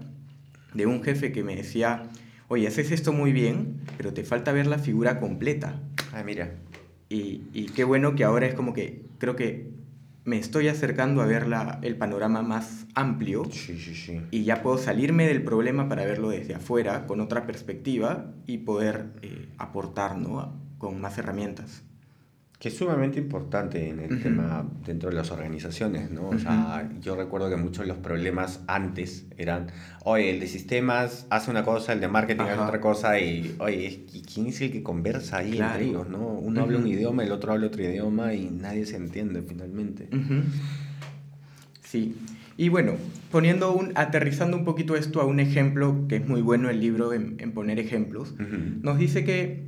de 0.74 0.88
un 0.88 1.04
jefe 1.04 1.32
que 1.32 1.44
me 1.44 1.56
decía, 1.56 2.10
oye, 2.48 2.66
haces 2.66 2.90
esto 2.90 3.14
muy 3.14 3.32
bien, 3.32 3.80
pero 3.96 4.12
te 4.12 4.24
falta 4.24 4.52
ver 4.54 4.66
la 4.66 4.80
figura 4.80 5.20
completa. 5.20 5.80
Ah, 6.14 6.24
mira. 6.24 6.56
Y, 7.10 7.44
y 7.54 7.68
qué 7.68 7.84
bueno 7.84 8.16
que 8.16 8.24
ahora 8.24 8.48
es 8.48 8.56
como 8.56 8.74
que 8.74 9.04
creo 9.20 9.36
que 9.36 9.73
me 10.26 10.38
estoy 10.38 10.68
acercando 10.70 11.22
a 11.22 11.26
ver 11.26 11.48
la, 11.48 11.80
el 11.82 11.98
panorama 11.98 12.42
más 12.42 12.86
amplio 12.96 13.44
Sí, 13.52 13.78
sí, 13.78 13.94
sí. 13.96 14.22
y 14.32 14.44
ya 14.44 14.62
puedo 14.64 14.78
salirme 14.78 15.28
del 15.28 15.44
problema 15.44 15.90
para 15.90 16.06
verlo 16.06 16.30
desde 16.30 16.56
afuera, 16.56 17.06
con 17.08 17.20
otra 17.20 17.46
perspectiva 17.46 18.34
y 18.46 18.60
poder 18.60 19.08
eh, 19.22 19.50
aportar 19.58 20.18
¿no? 20.18 20.62
con 20.78 21.02
más 21.02 21.18
herramientas. 21.18 21.84
Que 22.64 22.70
es 22.70 22.78
sumamente 22.78 23.20
importante 23.20 23.90
en 23.90 24.00
el 24.00 24.24
tema 24.24 24.66
dentro 24.86 25.10
de 25.10 25.16
las 25.18 25.32
organizaciones, 25.32 26.10
¿no? 26.12 26.30
O 26.30 26.40
sea, 26.40 26.90
yo 27.02 27.14
recuerdo 27.18 27.50
que 27.50 27.58
muchos 27.58 27.80
de 27.80 27.88
los 27.88 27.98
problemas 27.98 28.62
antes 28.68 29.26
eran, 29.38 29.68
oye, 30.06 30.30
el 30.30 30.40
de 30.40 30.48
sistemas 30.48 31.28
hace 31.30 31.52
una 31.52 31.66
cosa, 31.66 31.92
el 31.92 32.00
de 32.00 32.08
marketing 32.08 32.44
hace 32.44 32.62
otra 32.62 32.80
cosa, 32.80 33.20
y, 33.20 33.54
oye, 33.60 34.06
¿y 34.14 34.22
¿quién 34.22 34.48
es 34.48 34.62
el 34.62 34.72
que 34.72 34.82
conversa 34.82 35.40
ahí 35.40 35.52
Claro. 35.52 35.74
entre 35.74 35.90
ellos, 35.90 36.08
no? 36.08 36.26
Uno 36.26 36.62
habla 36.62 36.78
un 36.78 36.88
idioma, 36.88 37.26
el 37.26 37.34
otro 37.34 37.52
habla 37.52 37.68
otro 37.68 37.84
idioma, 37.84 38.34
y 38.34 38.50
nadie 38.50 38.86
se 38.86 38.96
entiende 38.96 39.42
finalmente. 39.42 40.08
Sí. 41.82 42.16
Y 42.56 42.70
bueno, 42.70 42.94
poniendo 43.30 43.74
un, 43.74 43.92
aterrizando 43.96 44.56
un 44.56 44.64
poquito 44.64 44.96
esto 44.96 45.20
a 45.20 45.26
un 45.26 45.42
ejemplo, 45.42 46.06
que 46.08 46.16
es 46.16 46.26
muy 46.26 46.42
bueno 46.42 46.70
el 46.70 46.80
libro 46.80 47.12
en, 47.12 47.36
en 47.40 47.52
poner 47.52 47.78
ejemplos, 47.78 48.36
nos 48.82 48.98
dice 48.98 49.26
que 49.26 49.66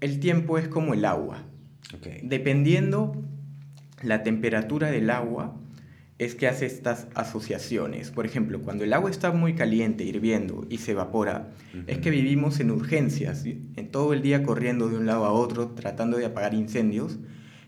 el 0.00 0.20
tiempo 0.20 0.56
es 0.56 0.68
como 0.68 0.94
el 0.94 1.04
agua. 1.04 1.44
Dependiendo 2.22 3.16
la 4.02 4.22
temperatura 4.22 4.90
del 4.90 5.10
agua, 5.10 5.56
es 6.18 6.34
que 6.34 6.46
hace 6.48 6.66
estas 6.66 7.06
asociaciones. 7.14 8.10
Por 8.10 8.26
ejemplo, 8.26 8.60
cuando 8.60 8.84
el 8.84 8.92
agua 8.92 9.10
está 9.10 9.32
muy 9.32 9.54
caliente, 9.54 10.04
hirviendo 10.04 10.66
y 10.68 10.76
se 10.78 10.92
evapora, 10.92 11.48
es 11.86 11.98
que 11.98 12.10
vivimos 12.10 12.60
en 12.60 12.70
urgencias, 12.70 13.44
en 13.46 13.88
todo 13.90 14.12
el 14.12 14.20
día 14.20 14.42
corriendo 14.42 14.88
de 14.90 14.98
un 14.98 15.06
lado 15.06 15.24
a 15.24 15.32
otro, 15.32 15.68
tratando 15.68 16.18
de 16.18 16.26
apagar 16.26 16.52
incendios. 16.52 17.18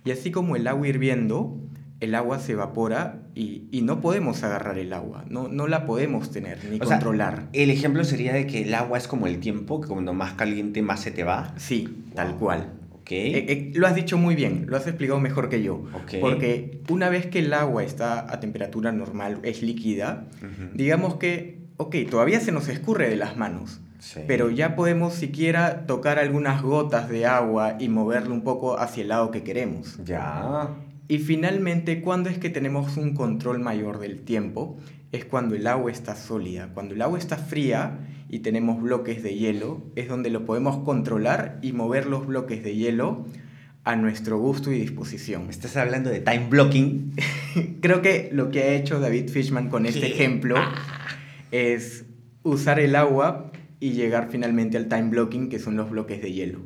Y 0.05 0.11
así 0.11 0.31
como 0.31 0.55
el 0.57 0.67
agua 0.67 0.87
hirviendo, 0.87 1.59
el 2.00 2.14
agua 2.14 2.41
se 2.41 2.52
evapora 2.52 3.23
y, 3.35 3.69
y 3.71 3.81
no 3.83 4.00
podemos 4.02 4.43
agarrar 4.43 4.76
el 4.76 4.93
agua, 4.93 5.25
no, 5.31 5.49
no 5.49 5.67
la 5.69 5.87
podemos 5.87 6.31
tener 6.31 6.59
ni 6.69 6.76
O 6.81 6.85
sea, 6.85 6.97
controlar. 6.97 7.49
el 7.52 7.71
ejemplo 7.71 8.05
sería 8.05 8.35
de 8.35 8.47
que 8.47 8.62
el 8.62 8.75
agua 8.75 8.99
es 8.99 9.07
como 9.09 9.29
el 9.29 9.38
tiempo, 9.38 9.81
que 9.81 9.88
cuando 9.88 10.12
más 10.12 10.35
caliente 10.35 10.83
más 10.83 11.00
se 11.00 11.11
te 11.12 11.25
va. 11.25 11.55
Sí, 11.57 12.05
tal 12.14 12.35
cual. 12.37 12.73
Eh, 13.11 13.47
eh, 13.49 13.73
lo 13.75 13.87
has 13.87 13.94
dicho 13.94 14.16
muy 14.18 14.35
bien, 14.35 14.66
lo 14.68 14.76
has 14.76 14.87
explicado 14.87 15.21
mejor 15.21 15.49
que 15.49 15.62
yo. 15.62 15.85
Porque 16.21 16.80
una 16.88 17.09
vez 17.09 17.26
que 17.26 17.40
el 17.40 17.52
agua 17.52 17.82
está 17.85 18.32
a 18.32 18.40
temperatura 18.40 18.92
normal, 18.92 19.38
es 19.42 19.62
líquida, 19.62 20.26
digamos 20.75 21.16
que, 21.16 21.59
ok, 21.76 21.97
todavía 22.11 22.40
se 22.40 22.52
nos 22.52 22.68
escurre 22.68 23.09
de 23.09 23.16
las 23.16 23.37
manos, 23.37 23.80
Sí. 23.99 24.21
pero 24.26 24.50
ya 24.50 24.75
podemos 24.75 25.14
siquiera 25.14 25.87
tocar 25.87 26.18
algunas 26.18 26.61
gotas 26.62 27.09
de 27.09 27.25
agua 27.26 27.76
y 27.78 27.88
moverlo 27.88 28.35
un 28.35 28.42
poco 28.42 28.78
hacia 28.78 29.02
el 29.02 29.09
lado 29.09 29.30
que 29.30 29.42
queremos. 29.44 29.99
Ya. 30.04 30.71
Y 31.06 31.18
finalmente, 31.18 32.00
¿cuándo 32.00 32.28
es 32.30 32.38
que 32.38 32.50
tenemos 32.50 32.97
un 32.97 33.14
control 33.14 33.59
mayor 33.61 33.99
del 34.00 34.21
tiempo? 34.21 34.78
Es 35.12 35.25
cuando 35.25 35.54
el 35.54 35.66
agua 35.66 35.92
está 35.92 36.16
sólida. 36.16 36.71
Cuando 36.75 36.95
el 36.95 37.02
agua 37.02 37.19
está 37.19 37.37
fría 37.37 38.00
y 38.28 38.40
tenemos 38.40 38.83
bloques 38.83 39.23
de 39.23 39.35
hielo, 39.35 39.83
es 39.95 40.09
donde 40.09 40.31
lo 40.31 40.45
podemos 40.47 40.78
controlar 40.85 41.59
y 41.62 41.73
mover 41.73 42.07
los 42.07 42.26
bloques 42.26 42.64
de 42.64 42.75
hielo 42.75 43.26
a 43.85 43.97
nuestro 43.97 44.38
gusto 44.38 44.73
y 44.73 44.78
disposición. 44.78 45.50
Estás 45.50 45.76
hablando 45.76 46.09
de 46.09 46.21
time 46.21 46.47
blocking. 46.49 47.12
Creo 47.81 48.00
que 48.00 48.31
lo 48.33 48.50
que 48.50 48.62
ha 48.62 48.75
hecho 48.75 49.00
David 49.00 49.28
Fishman 49.28 49.69
con 49.69 49.87
este 49.87 50.07
ejemplo 50.07 50.57
es 51.50 52.07
usar 52.42 52.81
el 52.81 52.97
agua 52.97 53.52
y 53.81 53.92
llegar 53.92 54.28
finalmente 54.31 54.76
al 54.76 54.88
time 54.88 55.11
blocking, 55.11 55.49
que 55.49 55.59
son 55.59 55.76
los 55.76 55.90
bloques 55.90 56.23
de 56.23 56.33
hielo. 56.33 56.61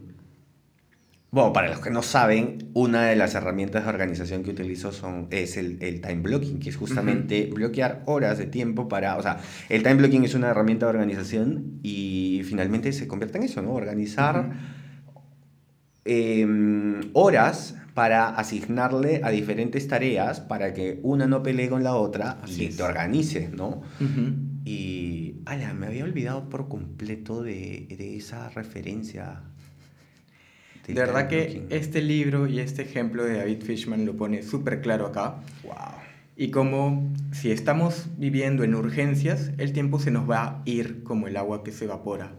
Bueno, 1.32 1.52
para 1.52 1.68
los 1.68 1.80
que 1.80 1.90
no 1.90 2.02
saben, 2.02 2.70
una 2.72 3.06
de 3.06 3.16
las 3.16 3.34
herramientas 3.34 3.82
de 3.84 3.90
organización 3.90 4.42
que 4.42 4.50
utilizo 4.50 4.92
son, 4.92 5.26
es 5.30 5.56
el, 5.56 5.76
el 5.82 6.00
time 6.00 6.22
blocking, 6.22 6.60
que 6.60 6.70
es 6.70 6.76
justamente 6.76 7.50
bloquear 7.52 8.02
horas 8.06 8.38
de 8.38 8.46
tiempo 8.46 8.88
para... 8.88 9.16
O 9.16 9.22
sea, 9.22 9.38
el 9.68 9.82
time 9.82 9.96
blocking 9.96 10.24
es 10.24 10.34
una 10.34 10.48
herramienta 10.48 10.86
de 10.86 10.90
organización 10.90 11.80
y 11.82 12.42
finalmente 12.44 12.92
se 12.92 13.08
convierte 13.08 13.38
en 13.38 13.44
eso, 13.44 13.60
¿no? 13.60 13.72
Organizar 13.74 14.50
em, 16.04 17.00
horas 17.12 17.74
para 17.94 18.28
asignarle 18.28 19.20
a 19.24 19.30
diferentes 19.30 19.88
tareas 19.88 20.40
para 20.40 20.74
que 20.74 21.00
una 21.02 21.26
no 21.26 21.42
pelee 21.42 21.68
con 21.68 21.82
la 21.82 21.96
otra 21.96 22.38
Así 22.42 22.62
y 22.62 22.66
es. 22.66 22.76
te 22.76 22.82
organices, 22.82 23.52
¿no? 23.52 23.82
Ujú. 24.00 24.34
Y, 24.64 25.40
ala, 25.44 25.74
me 25.74 25.86
había 25.86 26.04
olvidado 26.04 26.48
por 26.48 26.68
completo 26.68 27.42
de, 27.42 27.86
de 27.96 28.16
esa 28.16 28.48
referencia. 28.50 29.42
De 30.94 31.00
verdad 31.00 31.28
que 31.28 31.66
este 31.70 32.00
libro 32.00 32.46
y 32.46 32.60
este 32.60 32.82
ejemplo 32.82 33.24
de 33.24 33.38
David 33.38 33.62
Fishman 33.62 34.06
lo 34.06 34.16
pone 34.16 34.42
súper 34.42 34.80
claro 34.80 35.06
acá. 35.06 35.36
Wow. 35.64 35.74
Y 36.36 36.50
como 36.50 37.12
si 37.32 37.50
estamos 37.50 38.06
viviendo 38.18 38.62
en 38.62 38.74
urgencias, 38.74 39.52
el 39.58 39.72
tiempo 39.72 39.98
se 39.98 40.10
nos 40.10 40.28
va 40.28 40.44
a 40.44 40.62
ir 40.64 41.02
como 41.02 41.28
el 41.28 41.36
agua 41.36 41.64
que 41.64 41.72
se 41.72 41.86
evapora. 41.86 42.32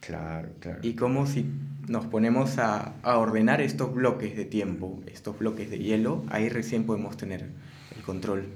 Claro, 0.00 0.48
claro. 0.60 0.80
Y 0.82 0.94
como 0.94 1.26
si 1.26 1.46
nos 1.86 2.06
ponemos 2.06 2.58
a, 2.58 2.94
a 3.02 3.18
ordenar 3.18 3.60
estos 3.60 3.94
bloques 3.94 4.36
de 4.36 4.46
tiempo, 4.46 5.00
estos 5.06 5.38
bloques 5.38 5.70
de 5.70 5.78
hielo, 5.78 6.24
ahí 6.30 6.48
recién 6.48 6.84
podemos 6.84 7.16
tener 7.16 7.50
el 7.94 8.02
control. 8.02 8.46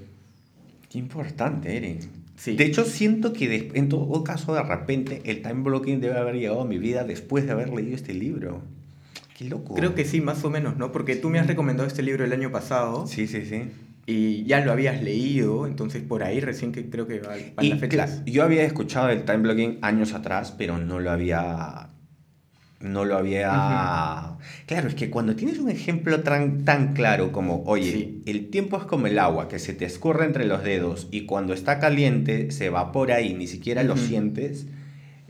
Qué 0.89 0.97
importante, 0.97 1.77
Eren. 1.77 1.99
Sí. 2.35 2.55
De 2.55 2.65
hecho, 2.65 2.83
siento 2.85 3.33
que 3.33 3.71
en 3.73 3.89
todo 3.89 4.23
caso, 4.23 4.53
de 4.53 4.63
repente, 4.63 5.21
el 5.25 5.41
time 5.41 5.61
blocking 5.61 6.01
debe 6.01 6.17
haber 6.17 6.35
llegado 6.35 6.61
a 6.61 6.65
mi 6.65 6.79
vida 6.79 7.03
después 7.03 7.45
de 7.45 7.51
haber 7.51 7.69
leído 7.69 7.95
este 7.95 8.13
libro. 8.13 8.63
Qué 9.39 9.45
loco. 9.45 9.73
Creo 9.73 9.95
que 9.95 10.03
sí, 10.03 10.19
más 10.19 10.43
o 10.43 10.49
menos, 10.49 10.75
¿no? 10.75 10.91
Porque 10.91 11.15
tú 11.15 11.29
me 11.29 11.39
has 11.39 11.47
recomendado 11.47 11.87
este 11.87 12.03
libro 12.03 12.25
el 12.25 12.33
año 12.33 12.51
pasado 12.51 13.07
Sí, 13.07 13.25
sí, 13.25 13.45
sí. 13.45 13.71
y 14.05 14.43
ya 14.43 14.59
lo 14.65 14.73
habías 14.73 15.01
leído, 15.01 15.65
entonces 15.65 16.03
por 16.03 16.23
ahí 16.23 16.41
recién 16.41 16.73
que 16.73 16.89
creo 16.89 17.07
que 17.07 17.19
va- 17.21 17.35
van 17.55 17.65
Y 17.65 17.69
las 17.69 17.79
fechas. 17.79 18.21
yo 18.25 18.43
había 18.43 18.63
escuchado 18.63 19.07
el 19.07 19.23
time 19.23 19.37
blocking 19.37 19.77
años 19.81 20.13
atrás, 20.13 20.53
pero 20.57 20.77
no 20.77 20.99
lo 20.99 21.09
había. 21.09 21.87
No 22.81 23.05
lo 23.05 23.15
había. 23.17 24.35
Claro, 24.65 24.89
es 24.89 24.95
que 24.95 25.09
cuando 25.09 25.37
tienes 25.37 25.57
un 25.59 25.69
ejemplo 25.69 26.19
tan, 26.21 26.65
tan 26.65 26.93
claro 26.93 27.31
como, 27.31 27.63
oye, 27.65 27.91
Sí. 27.93 28.21
el 28.25 28.49
tiempo 28.49 28.75
es 28.77 28.83
como 28.83 29.07
el 29.07 29.19
agua 29.19 29.47
que 29.47 29.57
se 29.59 29.73
te 29.73 29.85
escurre 29.85 30.25
entre 30.25 30.43
los 30.45 30.63
dedos 30.65 31.07
y 31.11 31.25
cuando 31.25 31.53
está 31.53 31.79
caliente 31.79 32.51
se 32.51 32.65
evapora 32.65 33.21
y 33.21 33.33
ni 33.35 33.47
siquiera 33.47 33.83
lo 33.83 33.93
Ujú. 33.93 34.01
sientes, 34.03 34.65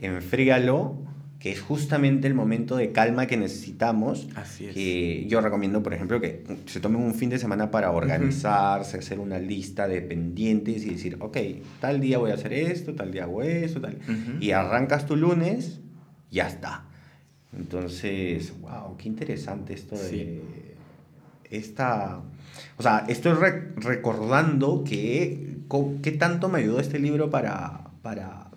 enfríalo, 0.00 0.96
que 1.40 1.50
es 1.50 1.60
justamente 1.60 2.28
el 2.28 2.34
momento 2.34 2.76
de 2.76 2.92
calma 2.92 3.26
que 3.26 3.36
necesitamos. 3.38 4.28
Así 4.36 4.66
es. 4.66 4.74
Que 4.74 5.24
yo 5.26 5.40
recomiendo, 5.40 5.82
por 5.82 5.94
ejemplo, 5.94 6.20
que 6.20 6.44
se 6.66 6.80
tomen 6.80 7.00
un 7.02 7.14
fin 7.14 7.30
de 7.30 7.38
semana 7.38 7.70
para 7.70 7.90
organizarse, 7.90 8.98
hacer 8.98 9.18
una 9.18 9.38
lista 9.38 9.88
de 9.88 10.02
pendientes 10.02 10.84
y 10.84 10.90
decir, 10.90 11.16
ok, 11.18 11.38
tal 11.80 11.98
día 12.00 12.18
voy 12.18 12.30
a 12.30 12.34
hacer 12.34 12.52
esto, 12.52 12.94
tal 12.94 13.10
día 13.10 13.24
hago 13.24 13.42
esto, 13.42 13.80
tal. 13.80 13.94
Ujú. 14.04 14.38
Y 14.38 14.50
arrancas 14.52 15.06
tu 15.06 15.16
lunes, 15.16 15.80
ya 16.30 16.46
está. 16.46 16.84
Entonces, 17.56 18.52
wow, 18.60 18.96
qué 18.98 19.08
interesante 19.08 19.72
esto 19.72 19.96
de 19.96 20.08
Sí. 20.08 20.40
esta... 21.50 22.20
O 22.76 22.82
sea, 22.82 23.04
estoy 23.08 23.32
re- 23.32 23.72
recordando 23.76 24.84
que 24.84 25.56
qué 26.02 26.12
tanto 26.12 26.48
me 26.48 26.58
ayudó 26.58 26.80
este 26.80 26.98
libro 26.98 27.30
para, 27.30 27.90
para, 28.02 28.49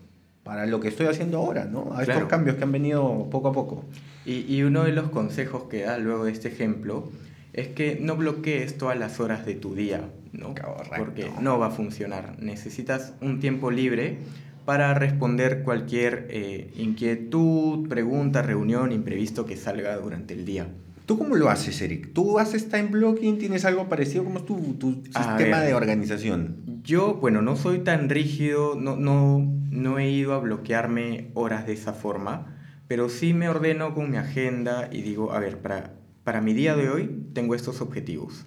para 0.44 0.66
lo 0.66 0.80
que 0.80 0.90
estoy 0.90 1.08
haciendo 1.08 1.38
ahora, 1.38 1.66
¿no? 1.66 1.96
A 1.96 2.04
estos 2.04 2.26
cambios 2.26 2.58
que 2.58 2.64
han 2.64 2.72
venido 2.72 3.28
poco 3.30 3.50
a 3.50 3.54
poco. 3.54 3.86
Y, 4.26 4.46
y 4.54 4.64
uno 4.64 4.84
de 4.84 4.92
los 4.92 5.10
consejos 5.10 5.64
que 5.64 5.84
da 5.84 5.98
luego 5.98 6.26
de 6.26 6.32
este 6.32 6.50
ejemplo 6.50 7.10
es 7.54 7.70
que 7.70 7.98
no 8.02 8.16
bloquees 8.16 8.78
todas 8.78 8.98
las 8.98 9.20
horas 9.20 9.46
de 9.46 9.56
tu 9.56 9.76
día, 9.76 10.10
¿no? 10.32 10.56
Correcto. 10.56 10.96
Porque 10.98 11.32
no 11.40 11.60
va 11.60 11.68
a 11.68 11.72
funcionar. 11.72 12.36
Necesitas 12.40 13.14
un 13.22 13.40
tiempo 13.40 13.72
libre 13.72 14.18
para 14.66 14.94
responder 14.94 15.64
cualquier 15.64 16.28
eh, 16.30 16.72
inquietud, 16.76 17.88
pregunta, 17.88 18.42
reunión, 18.42 18.92
imprevisto 18.92 19.46
que 19.46 19.56
salga 19.56 19.96
durante 19.98 20.34
el 20.34 20.46
día. 20.46 20.68
¿Tú 21.06 21.18
cómo 21.18 21.36
lo 21.36 21.50
haces, 21.50 21.82
Eric? 21.82 22.14
¿Tú 22.14 22.40
haces 22.40 22.70
time 22.70 22.88
blocking? 22.88 23.38
¿Tienes 23.38 23.66
algo 23.66 23.90
parecido? 23.90 24.24
¿Cómo 24.24 24.40
es 24.40 24.46
tu, 24.46 24.76
tu 24.76 25.04
sistema 25.06 25.60
ver. 25.60 25.68
de 25.68 25.74
organización? 25.74 26.82
Yo, 26.84 27.16
bueno, 27.16 27.42
no 27.42 27.56
soy 27.56 27.80
tan 27.80 28.10
rígido, 28.10 28.76
no, 28.76 28.96
no, 28.96 29.40
no 29.70 30.00
he 30.00 30.10
ido 30.10 30.34
a 30.34 30.40
bloquearme 30.40 31.32
horas 31.34 31.68
de 31.68 31.74
esa 31.74 31.94
forma, 31.94 32.58
pero 32.88 33.10
sí 33.10 33.34
me 33.34 33.50
ordeno 33.50 33.94
con 33.94 34.12
mi 34.12 34.18
agenda 34.18 34.90
y 34.92 35.02
digo, 35.02 35.34
a 35.34 35.40
ver, 35.40 35.60
para, 35.60 35.94
para 36.24 36.42
mi 36.42 36.54
día 36.54 36.76
de 36.76 36.90
hoy 36.90 37.26
tengo 37.34 37.56
estos 37.56 37.82
objetivos. 37.82 38.46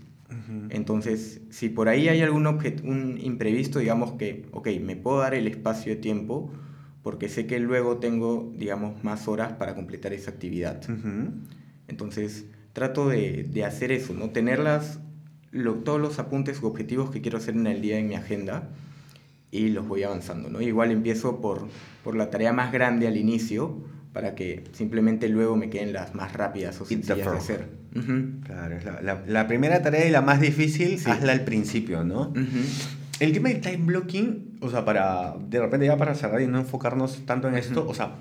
Entonces, 0.71 1.41
si 1.51 1.69
por 1.69 1.89
ahí 1.89 2.09
hay 2.09 2.21
algún 2.21 2.47
un 2.47 3.19
imprevisto, 3.21 3.79
digamos 3.79 4.13
que, 4.13 4.47
ok, 4.53 4.69
me 4.81 4.97
puedo 4.97 5.19
dar 5.19 5.35
el 5.35 5.47
espacio 5.47 5.95
de 5.95 6.01
tiempo 6.01 6.53
porque 7.03 7.29
sé 7.29 7.47
que 7.47 7.61
luego 7.61 7.99
tengo, 7.99 8.53
digamos, 8.57 9.05
más 9.05 9.29
horas 9.29 9.53
para 9.53 9.75
completar 9.75 10.13
esa 10.13 10.33
actividad. 10.33 10.83
Ujú. 10.91 11.31
Entonces, 11.89 12.47
trato 12.73 13.09
de, 13.09 13.45
de 13.45 13.65
hacer 13.65 13.93
eso, 13.93 14.13
¿no? 14.15 14.31
Tener 14.31 14.59
las, 14.59 14.99
lo- 15.51 15.75
todos 15.77 16.01
los 16.01 16.19
apuntes 16.19 16.63
u 16.63 16.67
objetivos 16.67 17.11
que 17.11 17.21
quiero 17.21 17.39
hacer 17.39 17.55
en 17.55 17.67
el 17.67 17.81
día 17.81 17.99
en 17.99 18.09
mi 18.09 18.15
agenda 18.15 18.69
y 19.51 19.69
los 19.69 19.87
voy 19.87 20.03
avanzando, 20.03 20.51
¿no? 20.51 20.61
Igual 20.61 20.91
empiezo 20.91 21.41
por, 21.41 21.69
por 22.05 22.17
la 22.17 22.31
tarea 22.31 22.53
más 22.53 22.73
grande 22.73 23.07
al 23.07 23.17
inicio 23.17 23.79
para 24.13 24.35
que 24.35 24.65
simplemente 24.73 25.29
luego 25.29 25.57
me 25.57 25.69
queden 25.71 25.93
las 25.93 26.15
más 26.15 26.33
rápidas 26.33 26.81
o 26.81 26.85
sencillas 26.87 27.19
de 27.31 27.37
hacer. 27.39 27.69
Ujú, 27.95 28.41
Claro, 28.45 28.77
es 28.77 28.85
la, 28.85 29.01
la- 29.03 29.23
la 29.27 29.47
primera 29.47 29.83
tarea 29.83 30.07
y 30.07 30.11
la 30.11 30.23
más 30.23 30.41
difícil, 30.41 30.99
Sí. 30.99 31.11
hazla 31.11 31.33
al 31.33 31.45
principio, 31.45 32.03
¿no? 32.05 32.33
El 33.21 33.33
tema 33.33 33.49
del 33.49 33.61
time 33.63 33.79
blocking, 33.79 34.59
o 34.61 34.69
sea, 34.71 34.85
para 34.85 35.37
de 35.49 35.59
repente 35.61 35.87
ya 35.87 35.97
para 35.97 36.15
cerrar 36.15 36.41
y 36.43 36.47
no 36.47 36.59
enfocarnos 36.59 37.25
tanto 37.25 37.49
en 37.49 37.55
esto, 37.57 37.87
o 37.89 37.95
sea, 37.95 38.17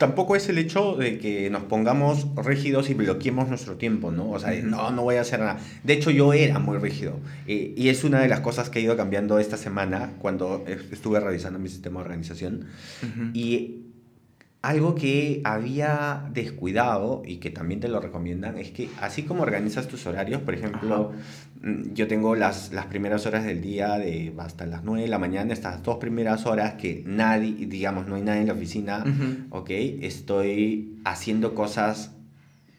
tampoco 0.00 0.34
es 0.34 0.48
el 0.48 0.56
hecho 0.56 0.96
de 0.96 1.18
que 1.18 1.50
nos 1.50 1.64
pongamos 1.64 2.26
rígidos 2.34 2.88
y 2.88 2.94
bloqueemos 2.94 3.48
nuestro 3.48 3.76
tiempo, 3.76 4.10
¿no? 4.10 4.30
O 4.30 4.38
sea, 4.38 4.50
no, 4.62 4.90
no 4.90 5.02
voy 5.02 5.16
a 5.16 5.20
hacer 5.20 5.40
nada. 5.40 5.58
De 5.84 5.92
hecho, 5.92 6.10
yo 6.10 6.32
era 6.32 6.58
muy 6.58 6.78
rígido. 6.78 7.20
eh, 7.46 7.74
y 7.76 7.90
es 7.90 8.02
una 8.02 8.18
de 8.20 8.28
las 8.28 8.40
cosas 8.40 8.70
que 8.70 8.78
he 8.78 8.82
ido 8.82 8.96
cambiando 8.96 9.38
esta 9.38 9.58
semana 9.58 10.14
cuando 10.18 10.64
est- 10.66 10.90
estuve 10.90 11.20
revisando 11.20 11.58
mi 11.58 11.68
sistema 11.68 12.00
de 12.00 12.04
organización. 12.06 12.64
Y 13.34 13.82
algo 14.62 14.94
que 14.94 15.40
había 15.44 16.28
descuidado 16.32 17.22
y 17.26 17.36
que 17.36 17.50
también 17.50 17.80
te 17.80 17.88
lo 17.88 17.98
recomiendan 18.00 18.58
es 18.58 18.70
que 18.70 18.88
así 19.00 19.22
como 19.22 19.42
organizas 19.42 19.86
tus 19.88 20.06
horarios, 20.06 20.42
por 20.42 20.54
ejemplo, 20.54 21.12
yo 21.62 22.08
tengo 22.08 22.34
las, 22.36 22.72
las 22.72 22.86
primeras 22.86 23.26
horas 23.26 23.44
del 23.44 23.60
día 23.60 23.98
de 23.98 24.32
hasta 24.38 24.64
las 24.64 24.82
9 24.82 25.02
de 25.02 25.08
la 25.08 25.18
mañana, 25.18 25.52
estas 25.52 25.82
dos 25.82 25.98
primeras 25.98 26.46
horas 26.46 26.74
que 26.74 27.02
nadie, 27.06 27.66
digamos, 27.66 28.06
no 28.06 28.14
hay 28.14 28.22
nadie 28.22 28.40
en 28.40 28.46
la 28.46 28.54
oficina. 28.54 29.04
¿ok? 29.50 29.68
Estoy 29.70 31.00
haciendo 31.04 31.54
cosas 31.54 32.12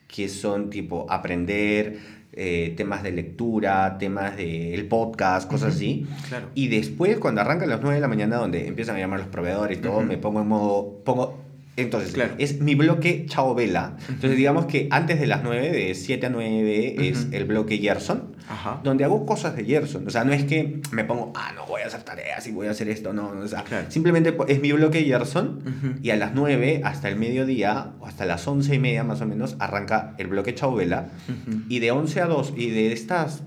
que 0.08 0.28
son 0.28 0.68
tipo 0.68 1.06
aprender, 1.08 1.98
eh, 2.32 2.74
temas 2.76 3.02
de 3.02 3.12
lectura, 3.12 3.98
temas 3.98 4.36
del 4.36 4.86
podcast, 4.86 5.48
cosas 5.48 5.76
así. 5.76 6.06
Claro. 6.28 6.48
Y 6.54 6.68
después, 6.68 7.18
cuando 7.18 7.40
arrancan 7.40 7.68
las 7.68 7.80
9 7.80 7.96
de 7.96 8.00
la 8.00 8.08
mañana, 8.08 8.36
donde 8.36 8.66
empiezan 8.66 8.96
a 8.96 8.98
llamar 8.98 9.20
los 9.20 9.28
proveedores 9.28 9.78
y 9.78 9.80
todo, 9.80 10.00
me 10.00 10.18
pongo 10.18 10.40
en 10.40 10.48
modo. 10.48 11.02
Pongo, 11.04 11.40
entonces, 11.76 12.12
Claro. 12.12 12.34
es 12.38 12.60
mi 12.60 12.74
bloque 12.74 13.24
chao 13.26 13.54
vela. 13.54 13.96
Entonces, 14.08 14.36
digamos 14.36 14.66
que 14.66 14.88
antes 14.90 15.18
de 15.18 15.26
las 15.26 15.42
9, 15.42 15.70
de 15.70 15.94
7 15.94 16.26
a 16.26 16.30
9, 16.30 17.08
es 17.08 17.24
Ujú. 17.24 17.34
el 17.34 17.44
bloque 17.46 17.78
Gerson, 17.78 18.36
Ajá. 18.48 18.80
donde 18.84 19.04
hago 19.04 19.24
cosas 19.24 19.56
de 19.56 19.64
Gerson. 19.64 20.06
O 20.06 20.10
sea, 20.10 20.24
no 20.24 20.32
es 20.34 20.44
que 20.44 20.80
me 20.92 21.04
pongo, 21.04 21.32
ah, 21.34 21.52
no 21.54 21.64
voy 21.66 21.80
a 21.80 21.86
hacer 21.86 22.02
tareas 22.02 22.46
y 22.46 22.52
voy 22.52 22.66
a 22.66 22.72
hacer 22.72 22.88
esto, 22.90 23.12
no. 23.14 23.28
O 23.30 23.48
sea, 23.48 23.62
Claro. 23.64 23.86
simplemente 23.90 24.36
es 24.48 24.60
mi 24.60 24.72
bloque 24.72 25.02
Gerson. 25.04 25.62
Ujú. 25.66 25.94
Y 26.02 26.10
a 26.10 26.16
las 26.16 26.34
9 26.34 26.82
hasta 26.84 27.08
el 27.08 27.16
mediodía, 27.16 27.92
o 28.00 28.06
hasta 28.06 28.26
las 28.26 28.46
11 28.46 28.74
y 28.74 28.78
media 28.78 29.02
más 29.04 29.22
o 29.22 29.26
menos, 29.26 29.56
arranca 29.58 30.14
el 30.18 30.26
bloque 30.26 30.54
chao 30.54 30.74
vela. 30.74 31.08
Ujú. 31.28 31.60
Y 31.70 31.78
de 31.78 31.90
11 31.90 32.20
a 32.20 32.26
2, 32.26 32.52
y 32.56 32.68
de 32.70 32.92
estas, 32.92 33.44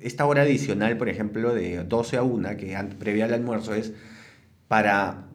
esta 0.00 0.26
hora 0.26 0.42
adicional, 0.42 0.96
por 0.96 1.08
ejemplo, 1.08 1.54
de 1.54 1.84
12 1.84 2.16
a 2.16 2.22
1, 2.24 2.56
que 2.56 2.76
previa 2.98 3.26
al 3.26 3.34
almuerzo, 3.34 3.74
es 3.74 3.92
para 4.66 5.26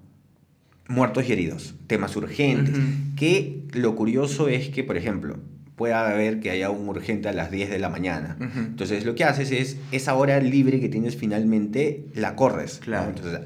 muertos 0.87 1.27
y 1.27 1.33
heridos, 1.33 1.75
temas 1.87 2.15
urgentes. 2.15 2.75
Que 3.15 3.63
lo 3.73 3.95
curioso 3.95 4.47
es 4.47 4.69
que, 4.69 4.83
por 4.83 4.97
ejemplo, 4.97 5.37
pueda 5.75 6.09
haber 6.09 6.39
que 6.39 6.51
haya 6.51 6.69
un 6.69 6.87
urgente 6.87 7.27
a 7.27 7.33
las 7.33 7.51
10 7.51 7.69
de 7.69 7.79
la 7.79 7.89
mañana. 7.89 8.37
Ujú. 8.39 8.59
Entonces, 8.59 9.05
lo 9.05 9.15
que 9.15 9.23
haces 9.23 9.51
es, 9.51 9.77
esa 9.91 10.15
hora 10.15 10.39
libre 10.39 10.79
que 10.79 10.89
tienes 10.89 11.17
finalmente, 11.17 12.05
la 12.13 12.35
corres. 12.35 12.79
¿no? 12.79 12.85
Claro. 12.85 13.09
Entonces, 13.09 13.39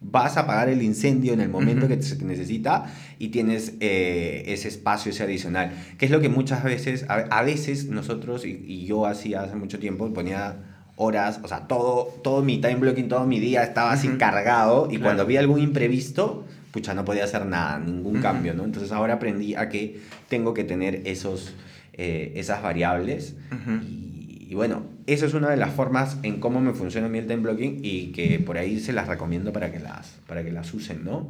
vas 0.00 0.36
a 0.36 0.40
apagar 0.40 0.68
el 0.68 0.82
incendio 0.82 1.32
en 1.32 1.40
el 1.40 1.48
momento 1.48 1.86
Ujú. 1.86 1.96
que 1.96 2.02
se 2.02 2.16
te 2.16 2.24
necesita 2.24 2.92
y 3.18 3.28
tienes 3.28 3.74
eh, 3.80 4.44
ese 4.46 4.68
espacio, 4.68 5.10
ese 5.10 5.24
adicional. 5.24 5.72
Que 5.98 6.04
es 6.04 6.12
lo 6.12 6.20
que 6.20 6.28
muchas 6.28 6.62
veces, 6.62 7.06
a, 7.08 7.14
a 7.14 7.42
veces 7.42 7.86
nosotros, 7.86 8.44
y, 8.44 8.50
y 8.66 8.84
yo 8.86 9.06
hacía 9.06 9.42
hace 9.42 9.56
mucho 9.56 9.78
tiempo, 9.78 10.12
ponía 10.12 10.75
horas, 10.96 11.40
o 11.42 11.48
sea, 11.48 11.66
todo, 11.68 12.04
todo 12.22 12.42
mi 12.42 12.58
time 12.58 12.76
blocking, 12.76 13.08
todo 13.08 13.26
mi 13.26 13.38
día 13.38 13.62
estaba 13.62 13.92
así 13.92 14.08
Ujú. 14.08 14.18
cargado 14.18 14.86
y 14.86 14.90
Claro. 14.96 15.02
cuando 15.04 15.22
había 15.22 15.40
algún 15.40 15.60
imprevisto, 15.60 16.44
pucha, 16.72 16.94
no 16.94 17.04
podía 17.04 17.24
hacer 17.24 17.46
nada, 17.46 17.78
ningún 17.78 18.20
cambio, 18.20 18.54
¿no? 18.54 18.64
Entonces 18.64 18.92
ahora 18.92 19.14
aprendí 19.14 19.54
a 19.54 19.68
que 19.68 20.00
tengo 20.28 20.54
que 20.54 20.64
tener 20.64 21.02
esos, 21.04 21.54
eh, 21.92 22.32
esas 22.36 22.62
variables 22.62 23.34
y, 23.82 24.46
y 24.50 24.54
bueno, 24.54 24.82
eso 25.06 25.26
es 25.26 25.34
una 25.34 25.50
de 25.50 25.56
las 25.56 25.72
formas 25.72 26.18
en 26.22 26.40
cómo 26.40 26.60
me 26.60 26.72
funciona 26.72 27.06
el 27.06 27.26
time 27.26 27.42
blocking 27.42 27.80
y 27.82 28.12
que 28.12 28.38
por 28.40 28.58
ahí 28.58 28.78
se 28.80 28.92
las 28.92 29.06
recomiendo 29.08 29.52
para 29.52 29.70
que 29.72 29.78
las, 29.80 30.16
para 30.26 30.42
que 30.44 30.50
las 30.52 30.72
usen, 30.74 31.04
¿no? 31.04 31.28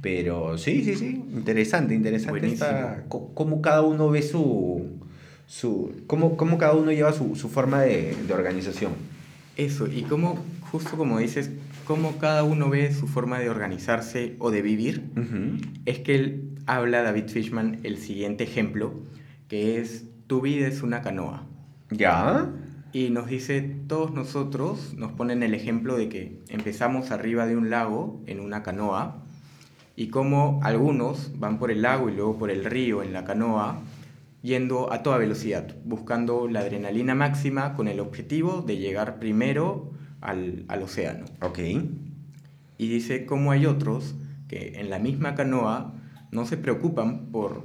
Pero 0.00 0.56
sí, 0.58 0.84
sí, 0.84 0.94
sí, 0.94 1.24
interesante, 1.32 1.92
interesante 1.94 2.46
esta- 2.46 3.02
cómo 3.08 3.60
cada 3.60 3.82
uno 3.82 4.08
ve 4.10 4.22
su, 4.22 4.97
su 5.48 5.90
cómo, 6.06 6.36
cómo 6.36 6.58
cada 6.58 6.74
uno 6.74 6.92
lleva 6.92 7.12
su, 7.12 7.34
su 7.34 7.48
forma 7.48 7.80
de, 7.80 8.14
de 8.14 8.34
organización. 8.34 8.92
Eso, 9.56 9.88
y 9.88 10.02
cómo, 10.02 10.38
justo 10.70 10.96
como 10.96 11.18
dices, 11.18 11.50
cómo 11.84 12.18
cada 12.18 12.44
uno 12.44 12.68
ve 12.68 12.94
su 12.94 13.08
forma 13.08 13.40
de 13.40 13.48
organizarse 13.48 14.36
o 14.38 14.50
de 14.52 14.62
vivir, 14.62 15.10
es 15.86 15.98
que 15.98 16.14
él 16.14 16.50
habla, 16.66 17.02
David 17.02 17.28
Fishman, 17.28 17.80
el 17.82 17.96
siguiente 17.96 18.44
ejemplo, 18.44 18.92
que 19.48 19.80
es, 19.80 20.04
tu 20.26 20.42
vida 20.42 20.68
es 20.68 20.82
una 20.82 21.00
canoa. 21.00 21.46
¿Ya? 21.90 22.52
Y 22.92 23.08
nos 23.08 23.26
dice, 23.26 23.62
todos 23.88 24.12
nosotros 24.12 24.94
nos 24.94 25.12
ponen 25.12 25.42
el 25.42 25.54
ejemplo 25.54 25.96
de 25.96 26.10
que 26.10 26.38
empezamos 26.50 27.10
arriba 27.10 27.46
de 27.46 27.56
un 27.56 27.70
lago 27.70 28.22
en 28.26 28.40
una 28.40 28.62
canoa 28.62 29.24
y 29.96 30.08
como 30.08 30.60
algunos 30.62 31.38
van 31.40 31.58
por 31.58 31.70
el 31.70 31.82
lago 31.82 32.10
y 32.10 32.14
luego 32.14 32.38
por 32.38 32.50
el 32.50 32.64
río 32.64 33.02
en 33.02 33.12
la 33.12 33.24
canoa 33.24 33.80
yendo 34.42 34.92
a 34.92 35.02
toda 35.02 35.18
velocidad, 35.18 35.76
buscando 35.84 36.48
la 36.48 36.60
adrenalina 36.60 37.14
máxima 37.14 37.74
con 37.74 37.88
el 37.88 38.00
objetivo 38.00 38.62
de 38.62 38.76
llegar 38.78 39.18
primero 39.18 39.90
al, 40.20 40.64
al 40.68 40.82
océano. 40.82 41.26
Ok. 41.40 41.58
Y 42.78 42.88
dice 42.88 43.26
cómo 43.26 43.50
hay 43.50 43.66
otros 43.66 44.14
que 44.46 44.80
en 44.80 44.90
la 44.90 44.98
misma 44.98 45.34
canoa 45.34 45.94
no 46.30 46.46
se 46.46 46.56
preocupan 46.56 47.26
por, 47.32 47.64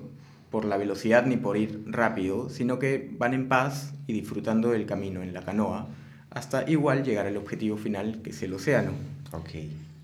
por 0.50 0.66
la 0.66 0.78
velocidad 0.78 1.26
ni 1.26 1.38
por 1.38 1.58
ir 1.58 1.84
rápido, 1.88 2.50
sino 2.50 2.80
que 2.80 3.12
van 3.18 3.34
en 3.34 3.48
paz 3.48 3.94
y 4.08 4.14
disfrutando 4.14 4.72
del 4.72 4.86
camino 4.86 5.22
en 5.22 5.34
la 5.34 5.44
canoa 5.44 5.88
hasta 6.34 6.70
igual 6.70 7.04
llegar 7.04 7.28
al 7.28 7.38
objetivo 7.38 7.78
final 7.78 8.22
que 8.24 8.32
es 8.32 8.42
el 8.44 8.54
océano. 8.54 8.92
Ok. 9.32 9.50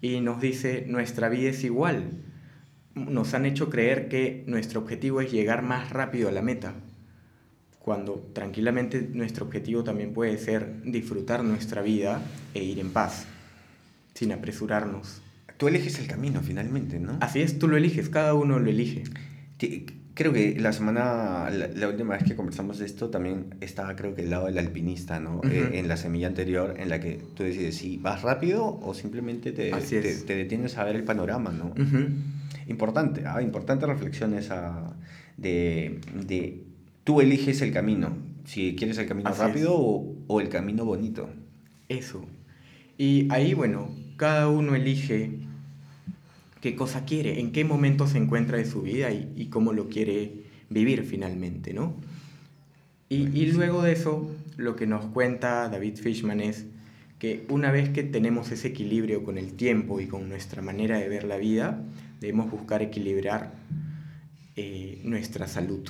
Y 0.01 0.21
nos 0.21 0.39
dice, 0.39 0.86
nuestra 0.88 1.27
vida 1.27 1.49
es 1.49 1.63
igual. 1.63 2.12
Nos 3.07 3.33
han 3.33 3.45
hecho 3.45 3.69
creer 3.69 4.09
que 4.09 4.43
nuestro 4.47 4.81
objetivo 4.81 5.21
es 5.21 5.31
llegar 5.31 5.62
más 5.62 5.89
rápido 5.91 6.29
a 6.29 6.31
la 6.31 6.41
meta, 6.41 6.73
cuando 7.79 8.29
tranquilamente 8.33 9.09
nuestro 9.13 9.45
objetivo 9.45 9.83
también 9.83 10.13
puede 10.13 10.38
ser 10.38 10.81
disfrutar 10.83 11.43
nuestra 11.43 11.81
vida 11.81 12.21
e 12.53 12.63
ir 12.63 12.79
en 12.79 12.91
paz, 12.91 13.25
sin 14.13 14.31
apresurarnos. 14.31 15.21
Tú 15.57 15.67
eliges 15.67 15.99
el 15.99 16.07
camino 16.07 16.41
finalmente, 16.41 16.99
¿no? 16.99 17.17
Así 17.19 17.41
es, 17.41 17.59
tú 17.59 17.67
lo 17.67 17.77
eliges, 17.77 18.09
cada 18.09 18.33
uno 18.33 18.59
lo 18.59 18.69
elige. 18.69 19.03
Creo 20.13 20.33
que 20.33 20.59
la 20.59 20.73
semana, 20.73 21.49
la, 21.49 21.67
la 21.67 21.88
última 21.88 22.15
vez 22.15 22.25
que 22.25 22.35
conversamos 22.35 22.77
de 22.77 22.85
esto, 22.85 23.09
también 23.09 23.55
estaba 23.62 23.95
creo 23.95 24.15
que 24.15 24.23
el 24.23 24.29
lado 24.29 24.47
del 24.47 24.57
alpinista, 24.57 25.19
¿no? 25.19 25.41
Eh, 25.49 25.71
en 25.79 25.88
la 25.88 25.95
semilla 25.95 26.27
anterior, 26.27 26.75
en 26.77 26.89
la 26.89 26.99
que 26.99 27.21
tú 27.35 27.43
decides 27.43 27.77
si 27.77 27.97
vas 27.97 28.21
rápido 28.21 28.79
o 28.81 28.93
simplemente 28.93 29.53
te, 29.53 29.71
te, 29.71 29.99
es. 30.09 30.25
te 30.25 30.35
detienes 30.35 30.77
a 30.77 30.83
ver 30.83 30.97
el 30.97 31.05
panorama, 31.05 31.51
¿no? 31.51 31.67
Ujú. 31.67 32.09
Importante, 32.69 33.23
ah, 33.25 33.41
importante 33.41 33.86
reflexión 33.86 34.34
esa 34.36 34.95
de, 35.38 35.99
de 36.27 36.63
tú 37.03 37.19
eliges 37.19 37.62
el 37.62 37.71
camino, 37.71 38.15
si 38.45 38.75
quieres 38.75 38.97
el 38.99 39.08
camino 39.08 39.29
Así 39.29 39.41
rápido 39.41 39.75
o, 39.75 40.15
o 40.27 40.39
el 40.39 40.49
camino 40.49 40.86
bonito. 40.86 41.29
Eso. 41.89 42.25
Y 42.97 43.27
ahí, 43.32 43.53
bueno, 43.55 43.89
cada 44.17 44.49
uno 44.49 44.75
elige 44.75 45.32
qué 46.62 46.75
cosa 46.75 47.05
quiere, 47.05 47.39
en 47.39 47.51
qué 47.51 47.63
momento 47.65 48.05
se 48.05 48.19
encuentra 48.19 48.58
de 48.58 48.65
su 48.65 48.84
vida 48.84 49.12
y, 49.12 49.32
y 49.36 49.47
cómo 49.47 49.73
lo 49.73 49.89
quiere 49.89 50.43
vivir 50.69 51.03
finalmente, 51.03 51.73
¿no? 51.73 51.95
Y, 53.10 53.29
y 53.36 53.51
luego 53.51 53.82
de 53.82 53.93
eso, 53.93 54.29
lo 54.58 54.75
que 54.75 54.86
nos 54.86 55.05
cuenta 55.05 55.69
David 55.69 55.95
Fishman 55.95 56.41
es 56.41 56.67
que 57.17 57.45
una 57.49 57.71
vez 57.71 57.89
que 57.89 58.03
tenemos 58.03 58.51
ese 58.51 58.67
equilibrio 58.67 59.23
con 59.23 59.38
el 59.38 59.53
tiempo 59.53 59.99
y 59.99 60.05
con 60.05 60.29
nuestra 60.29 60.62
manera 60.62 60.99
de 60.99 61.10
ver 61.10 61.23
la 61.23 61.38
vida, 61.38 61.84
debemos 62.19 62.49
buscar 62.51 62.82
equilibrar 62.82 63.53
eh, 64.55 65.01
nuestra 65.03 65.47
salud. 65.47 65.88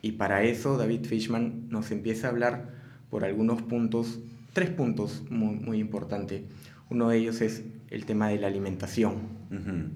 Y 0.00 0.12
para 0.12 0.42
eso 0.42 0.76
David 0.76 1.04
Fishman 1.04 1.68
nos 1.68 1.90
empieza 1.92 2.26
a 2.26 2.30
hablar 2.30 2.74
por 3.10 3.24
algunos 3.24 3.62
puntos, 3.62 4.18
tres 4.52 4.70
puntos 4.70 5.22
muy, 5.30 5.56
muy 5.56 5.78
importantes. 5.78 6.42
Uno 6.90 7.08
de 7.08 7.18
ellos 7.18 7.40
es 7.40 7.62
el 7.90 8.04
tema 8.04 8.28
de 8.28 8.38
la 8.38 8.48
alimentación, 8.48 9.14
Ujú. 9.50 9.90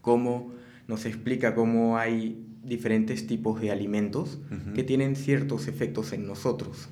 cómo 0.00 0.52
nos 0.88 1.06
explica 1.06 1.54
cómo 1.54 1.96
hay 1.98 2.44
diferentes 2.64 3.26
tipos 3.26 3.60
de 3.60 3.70
alimentos 3.70 4.38
Ujú. 4.50 4.72
que 4.74 4.82
tienen 4.82 5.14
ciertos 5.16 5.68
efectos 5.68 6.12
en 6.12 6.26
nosotros. 6.26 6.88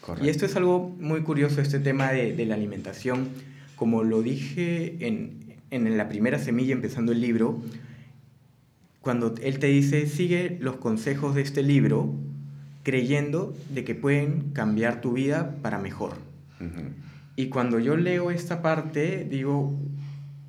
Correcto. 0.00 0.26
Y 0.26 0.28
esto 0.30 0.46
es 0.46 0.54
algo 0.56 0.94
muy 1.00 1.22
curioso, 1.22 1.60
este 1.60 1.80
tema 1.80 2.12
de, 2.12 2.34
de 2.36 2.46
la 2.46 2.54
alimentación. 2.54 3.28
Como 3.74 4.04
lo 4.04 4.22
dije 4.22 4.96
en, 5.06 5.45
en 5.70 5.96
la 5.96 6.08
primera 6.08 6.38
semilla, 6.38 6.72
empezando 6.72 7.12
el 7.12 7.20
libro, 7.20 7.60
cuando 9.00 9.34
él 9.40 9.58
te 9.58 9.68
dice, 9.68 10.06
sigue 10.06 10.58
los 10.60 10.76
consejos 10.76 11.34
de 11.34 11.42
este 11.42 11.62
libro, 11.62 12.14
creyendo 12.82 13.54
de 13.70 13.84
que 13.84 13.94
pueden 13.94 14.50
cambiar 14.52 15.00
tu 15.00 15.12
vida 15.12 15.56
para 15.62 15.78
mejor. 15.78 16.14
Y 17.36 17.48
cuando 17.50 17.78
yo 17.78 17.96
leo 17.96 18.30
esta 18.30 18.62
parte, 18.62 19.26
digo, 19.28 19.78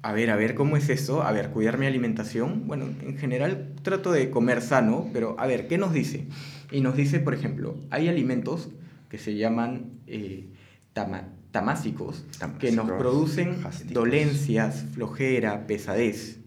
a 0.01 0.13
ver, 0.13 0.29
a 0.29 0.35
ver, 0.35 0.55
¿cómo 0.55 0.77
es 0.77 0.89
eso? 0.89 1.21
A 1.21 1.31
ver, 1.31 1.49
cuidar 1.49 1.77
mi 1.77 1.85
alimentación. 1.85 2.67
Bueno, 2.67 2.85
en 3.01 3.17
general 3.17 3.73
trato 3.81 4.11
de 4.11 4.29
comer 4.29 4.61
sano, 4.61 5.09
pero 5.11 5.35
a 5.37 5.47
ver, 5.47 5.67
¿qué 5.67 5.77
nos 5.77 5.93
dice? 5.93 6.27
Y 6.71 6.81
nos 6.81 6.95
dice, 6.95 7.19
por 7.19 7.33
ejemplo, 7.33 7.75
hay 7.89 8.07
alimentos 8.07 8.69
que 9.09 9.17
se 9.17 9.35
llaman 9.35 9.91
eh, 10.07 10.47
tamásicos, 11.51 12.25
que 12.59 12.71
nos 12.71 12.89
producen 12.89 13.57
dolencias, 13.91 14.85
flojera, 14.93 15.67
pesadez. 15.67 16.39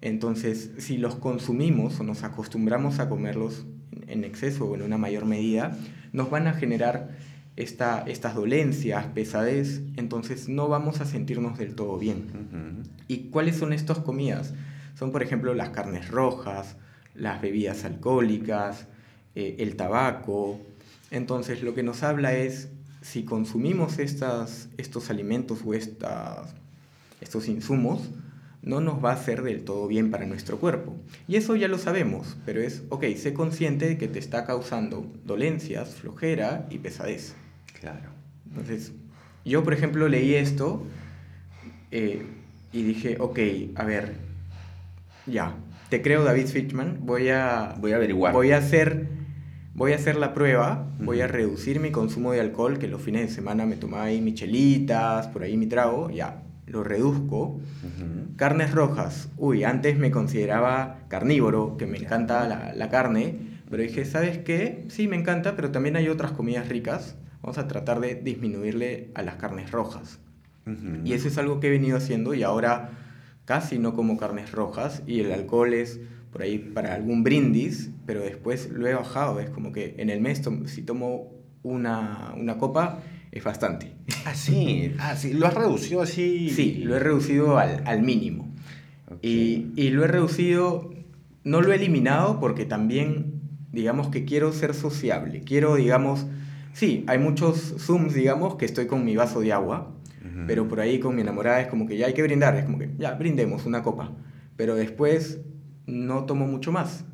Entonces, 0.00 0.70
si 0.78 0.96
los 0.96 1.16
consumimos 1.16 1.98
o 1.98 2.04
nos 2.04 2.22
acostumbramos 2.22 3.00
a 3.00 3.08
comerlos 3.08 3.66
en 4.06 4.24
exceso 4.24 4.66
o 4.66 4.74
en 4.74 4.82
una 4.82 4.98
mayor 4.98 5.24
medida, 5.24 5.76
nos 6.12 6.30
van 6.30 6.46
a 6.46 6.52
generar 6.52 7.10
esta, 7.56 8.04
estas 8.06 8.36
dolencias, 8.36 9.06
pesadez, 9.06 9.82
entonces 9.96 10.48
no 10.48 10.68
vamos 10.68 11.00
a 11.00 11.04
sentirnos 11.04 11.58
del 11.58 11.74
todo 11.74 11.98
bien. 11.98 12.84
¿Y 13.08 13.30
cuáles 13.30 13.56
son 13.56 13.72
estas 13.72 13.98
comidas? 13.98 14.54
Son, 14.96 15.10
por 15.10 15.22
ejemplo, 15.22 15.54
las 15.54 15.70
carnes 15.70 16.08
rojas, 16.08 16.76
las 17.14 17.42
bebidas 17.42 17.84
alcohólicas, 17.84 18.86
eh, 19.34 19.56
el 19.58 19.76
tabaco. 19.76 20.60
Entonces, 21.10 21.62
lo 21.62 21.74
que 21.74 21.82
nos 21.82 22.02
habla 22.02 22.34
es, 22.34 22.68
si 23.00 23.24
consumimos 23.24 23.98
estas, 23.98 24.68
estos 24.76 25.10
alimentos 25.10 25.60
o 25.64 25.74
estas, 25.74 26.54
estos 27.20 27.48
insumos, 27.48 28.08
no 28.62 28.80
nos 28.80 29.02
va 29.02 29.10
a 29.10 29.14
hacer 29.14 29.42
del 29.42 29.64
todo 29.64 29.86
bien 29.86 30.10
para 30.10 30.26
nuestro 30.26 30.58
cuerpo. 30.58 30.96
Y 31.26 31.36
eso 31.36 31.56
ya 31.56 31.68
lo 31.68 31.78
sabemos, 31.78 32.36
pero 32.44 32.60
es, 32.60 32.82
ok, 32.88 33.04
sé 33.16 33.32
consciente 33.32 33.86
de 33.88 33.98
que 33.98 34.08
te 34.08 34.18
está 34.18 34.44
causando 34.44 35.06
dolencias, 35.24 35.94
flojera 35.94 36.66
y 36.70 36.78
pesadez. 36.78 37.34
Claro. 37.80 38.10
Entonces, 38.50 38.92
yo, 39.44 39.62
por 39.62 39.72
ejemplo, 39.72 40.08
leí 40.08 40.34
esto 40.34 40.82
eh, 41.90 42.26
y 42.72 42.82
dije, 42.82 43.16
ok, 43.20 43.38
a 43.76 43.84
ver, 43.84 44.16
ya, 45.26 45.54
te 45.88 46.02
creo 46.02 46.24
David 46.24 46.46
Fitchman, 46.46 46.98
voy 47.02 47.28
a... 47.28 47.74
Voy 47.78 47.92
a 47.92 47.96
averiguar. 47.96 48.32
Voy 48.34 48.52
a 48.52 48.58
hacer, 48.58 49.06
voy 49.78 49.92
a 49.92 49.96
hacer 49.96 50.16
la 50.16 50.34
prueba, 50.34 50.86
voy 50.98 51.22
a 51.22 51.26
reducir 51.26 51.80
mi 51.80 51.90
consumo 51.90 52.32
de 52.32 52.40
alcohol, 52.40 52.78
que 52.78 52.88
los 52.88 53.00
fines 53.00 53.22
de 53.22 53.34
semana 53.34 53.64
me 53.64 53.76
tomaba 53.76 54.04
ahí 54.04 54.20
michelitas, 54.20 55.28
por 55.28 55.42
ahí 55.42 55.56
mi 55.56 55.66
trago, 55.66 56.10
ya, 56.10 56.42
lo 56.66 56.84
reduzco. 56.84 57.60
Carnes 58.36 58.72
rojas, 58.72 59.30
uy, 59.38 59.64
antes 59.64 59.98
me 59.98 60.10
consideraba 60.10 60.98
carnívoro, 61.08 61.76
que 61.78 61.86
me 61.86 61.96
encanta 61.96 62.46
la, 62.46 62.74
la 62.74 62.88
carne, 62.90 63.38
pero 63.70 63.82
dije, 63.82 64.04
¿sabes 64.04 64.38
qué? 64.38 64.84
Sí, 64.88 65.08
me 65.08 65.16
encanta, 65.16 65.56
pero 65.56 65.70
también 65.70 65.96
hay 65.96 66.08
otras 66.08 66.32
comidas 66.32 66.68
ricas 66.68 67.16
vamos 67.42 67.58
a 67.58 67.68
tratar 67.68 68.00
de 68.00 68.14
disminuirle 68.16 69.10
a 69.14 69.22
las 69.22 69.36
carnes 69.36 69.70
rojas. 69.70 70.18
Y 71.02 71.14
eso 71.14 71.28
es 71.28 71.38
algo 71.38 71.60
que 71.60 71.68
he 71.68 71.70
venido 71.70 71.96
haciendo 71.96 72.34
y 72.34 72.42
ahora 72.42 72.90
casi 73.46 73.78
no 73.78 73.94
como 73.94 74.18
carnes 74.18 74.52
rojas 74.52 75.02
y 75.06 75.20
el 75.20 75.32
alcohol 75.32 75.72
es 75.72 75.98
por 76.30 76.42
ahí 76.42 76.58
para 76.58 76.94
algún 76.94 77.24
brindis, 77.24 77.90
pero 78.06 78.20
después 78.20 78.70
lo 78.70 78.86
he 78.86 78.94
bajado. 78.94 79.40
Es 79.40 79.50
como 79.50 79.72
que 79.72 79.94
en 79.98 80.10
el 80.10 80.20
mes 80.20 80.42
si 80.66 80.82
tomo 80.82 81.32
una, 81.62 82.34
una 82.36 82.58
copa 82.58 83.00
es 83.32 83.44
bastante. 83.44 83.92
Ah, 84.24 84.34
sí, 84.34 84.94
ah, 84.98 85.16
sí, 85.16 85.32
lo 85.32 85.46
has 85.46 85.54
reducido 85.54 86.02
así. 86.02 86.50
Sí, 86.50 86.82
lo 86.84 86.96
he 86.96 86.98
reducido 87.00 87.58
al, 87.58 87.82
al 87.86 88.02
mínimo. 88.02 88.54
Y, 89.22 89.68
y 89.74 89.90
lo 89.90 90.04
he 90.04 90.08
reducido, 90.08 90.90
no 91.42 91.62
lo 91.62 91.72
he 91.72 91.76
eliminado 91.76 92.40
porque 92.40 92.66
también, 92.66 93.40
digamos 93.72 94.08
que 94.08 94.24
quiero 94.26 94.52
ser 94.52 94.74
sociable, 94.74 95.42
quiero, 95.44 95.76
digamos, 95.76 96.26
Sí, 96.78 97.02
hay 97.08 97.18
muchos 97.18 97.74
Zooms, 97.78 98.14
digamos, 98.14 98.54
que 98.54 98.64
estoy 98.64 98.86
con 98.86 99.04
mi 99.04 99.16
vaso 99.16 99.40
de 99.40 99.52
agua, 99.52 99.96
pero 100.46 100.68
por 100.68 100.78
ahí 100.78 101.00
con 101.00 101.16
mi 101.16 101.22
enamorada 101.22 101.60
es 101.60 101.66
como 101.66 101.88
que 101.88 101.96
ya 101.96 102.06
hay 102.06 102.14
que 102.14 102.22
brindar, 102.22 102.54
es 102.54 102.66
como 102.66 102.78
que 102.78 102.90
ya 102.96 103.14
brindemos 103.14 103.66
una 103.66 103.82
copa, 103.82 104.12
pero 104.56 104.76
después 104.76 105.40
no 105.88 106.24
tomo 106.24 106.46
mucho 106.46 106.70
más. 106.70 107.04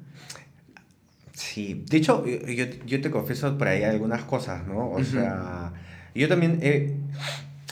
Sí, 1.33 1.85
de 1.89 1.97
hecho, 1.97 2.25
yo, 2.27 2.65
yo 2.87 3.01
te 3.01 3.11
confieso 3.11 3.57
por 3.59 3.69
ahí 3.69 3.83
algunas 3.83 4.23
cosas, 4.25 4.67
¿no? 4.67 4.91
O 4.91 5.03
sea, 5.03 5.73
yo 6.15 6.29
también, 6.29 6.61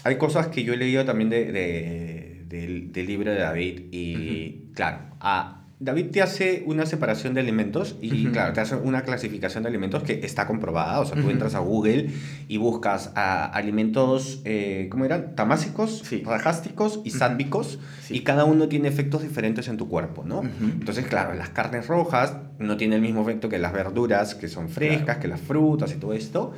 hay 0.04 0.16
cosas 0.16 0.48
que 0.48 0.64
yo 0.64 0.72
he 0.72 0.76
leído 0.76 1.04
también 1.04 1.30
de, 1.30 1.52
de, 1.52 2.44
del, 2.92 3.06
libro 3.06 3.30
de 3.30 3.38
David 3.38 3.82
y, 3.92 4.70
claro, 4.74 4.98
a 5.20 5.61
David 5.82 6.12
te 6.12 6.22
hace 6.22 6.62
una 6.64 6.86
separación 6.86 7.34
de 7.34 7.40
alimentos 7.40 7.96
y, 8.00 8.26
claro, 8.26 8.52
te 8.52 8.60
hace 8.60 8.76
una 8.76 9.02
clasificación 9.02 9.64
de 9.64 9.68
alimentos 9.68 10.04
que 10.04 10.20
está 10.22 10.46
comprobada. 10.46 11.00
O 11.00 11.04
sea, 11.04 11.20
tú 11.20 11.28
entras 11.28 11.56
a 11.56 11.58
Google 11.58 12.08
y 12.46 12.56
buscas 12.58 13.10
a 13.16 13.46
alimentos, 13.46 14.42
eh, 14.44 14.86
¿cómo 14.92 15.06
eran? 15.06 15.34
Tamásicos, 15.34 16.02
sí. 16.04 16.22
rajásticos 16.24 17.00
y 17.02 17.10
sándvicos. 17.10 17.80
Y 18.10 18.20
cada 18.20 18.44
uno 18.44 18.68
tiene 18.68 18.88
efectos 18.88 19.22
diferentes 19.22 19.66
en 19.66 19.76
tu 19.76 19.88
cuerpo, 19.88 20.22
¿no? 20.24 20.42
Entonces, 20.42 21.06
claro, 21.06 21.34
las 21.34 21.48
carnes 21.48 21.88
rojas 21.88 22.36
no 22.60 22.76
tienen 22.76 22.96
el 22.96 23.02
mismo 23.02 23.22
efecto 23.22 23.48
que 23.48 23.58
las 23.58 23.72
verduras, 23.72 24.36
que 24.36 24.46
son 24.46 24.68
frescas, 24.68 25.16
que 25.16 25.26
las 25.26 25.40
frutas 25.40 25.92
y 25.92 25.96
todo 25.96 26.12
esto. 26.12 26.52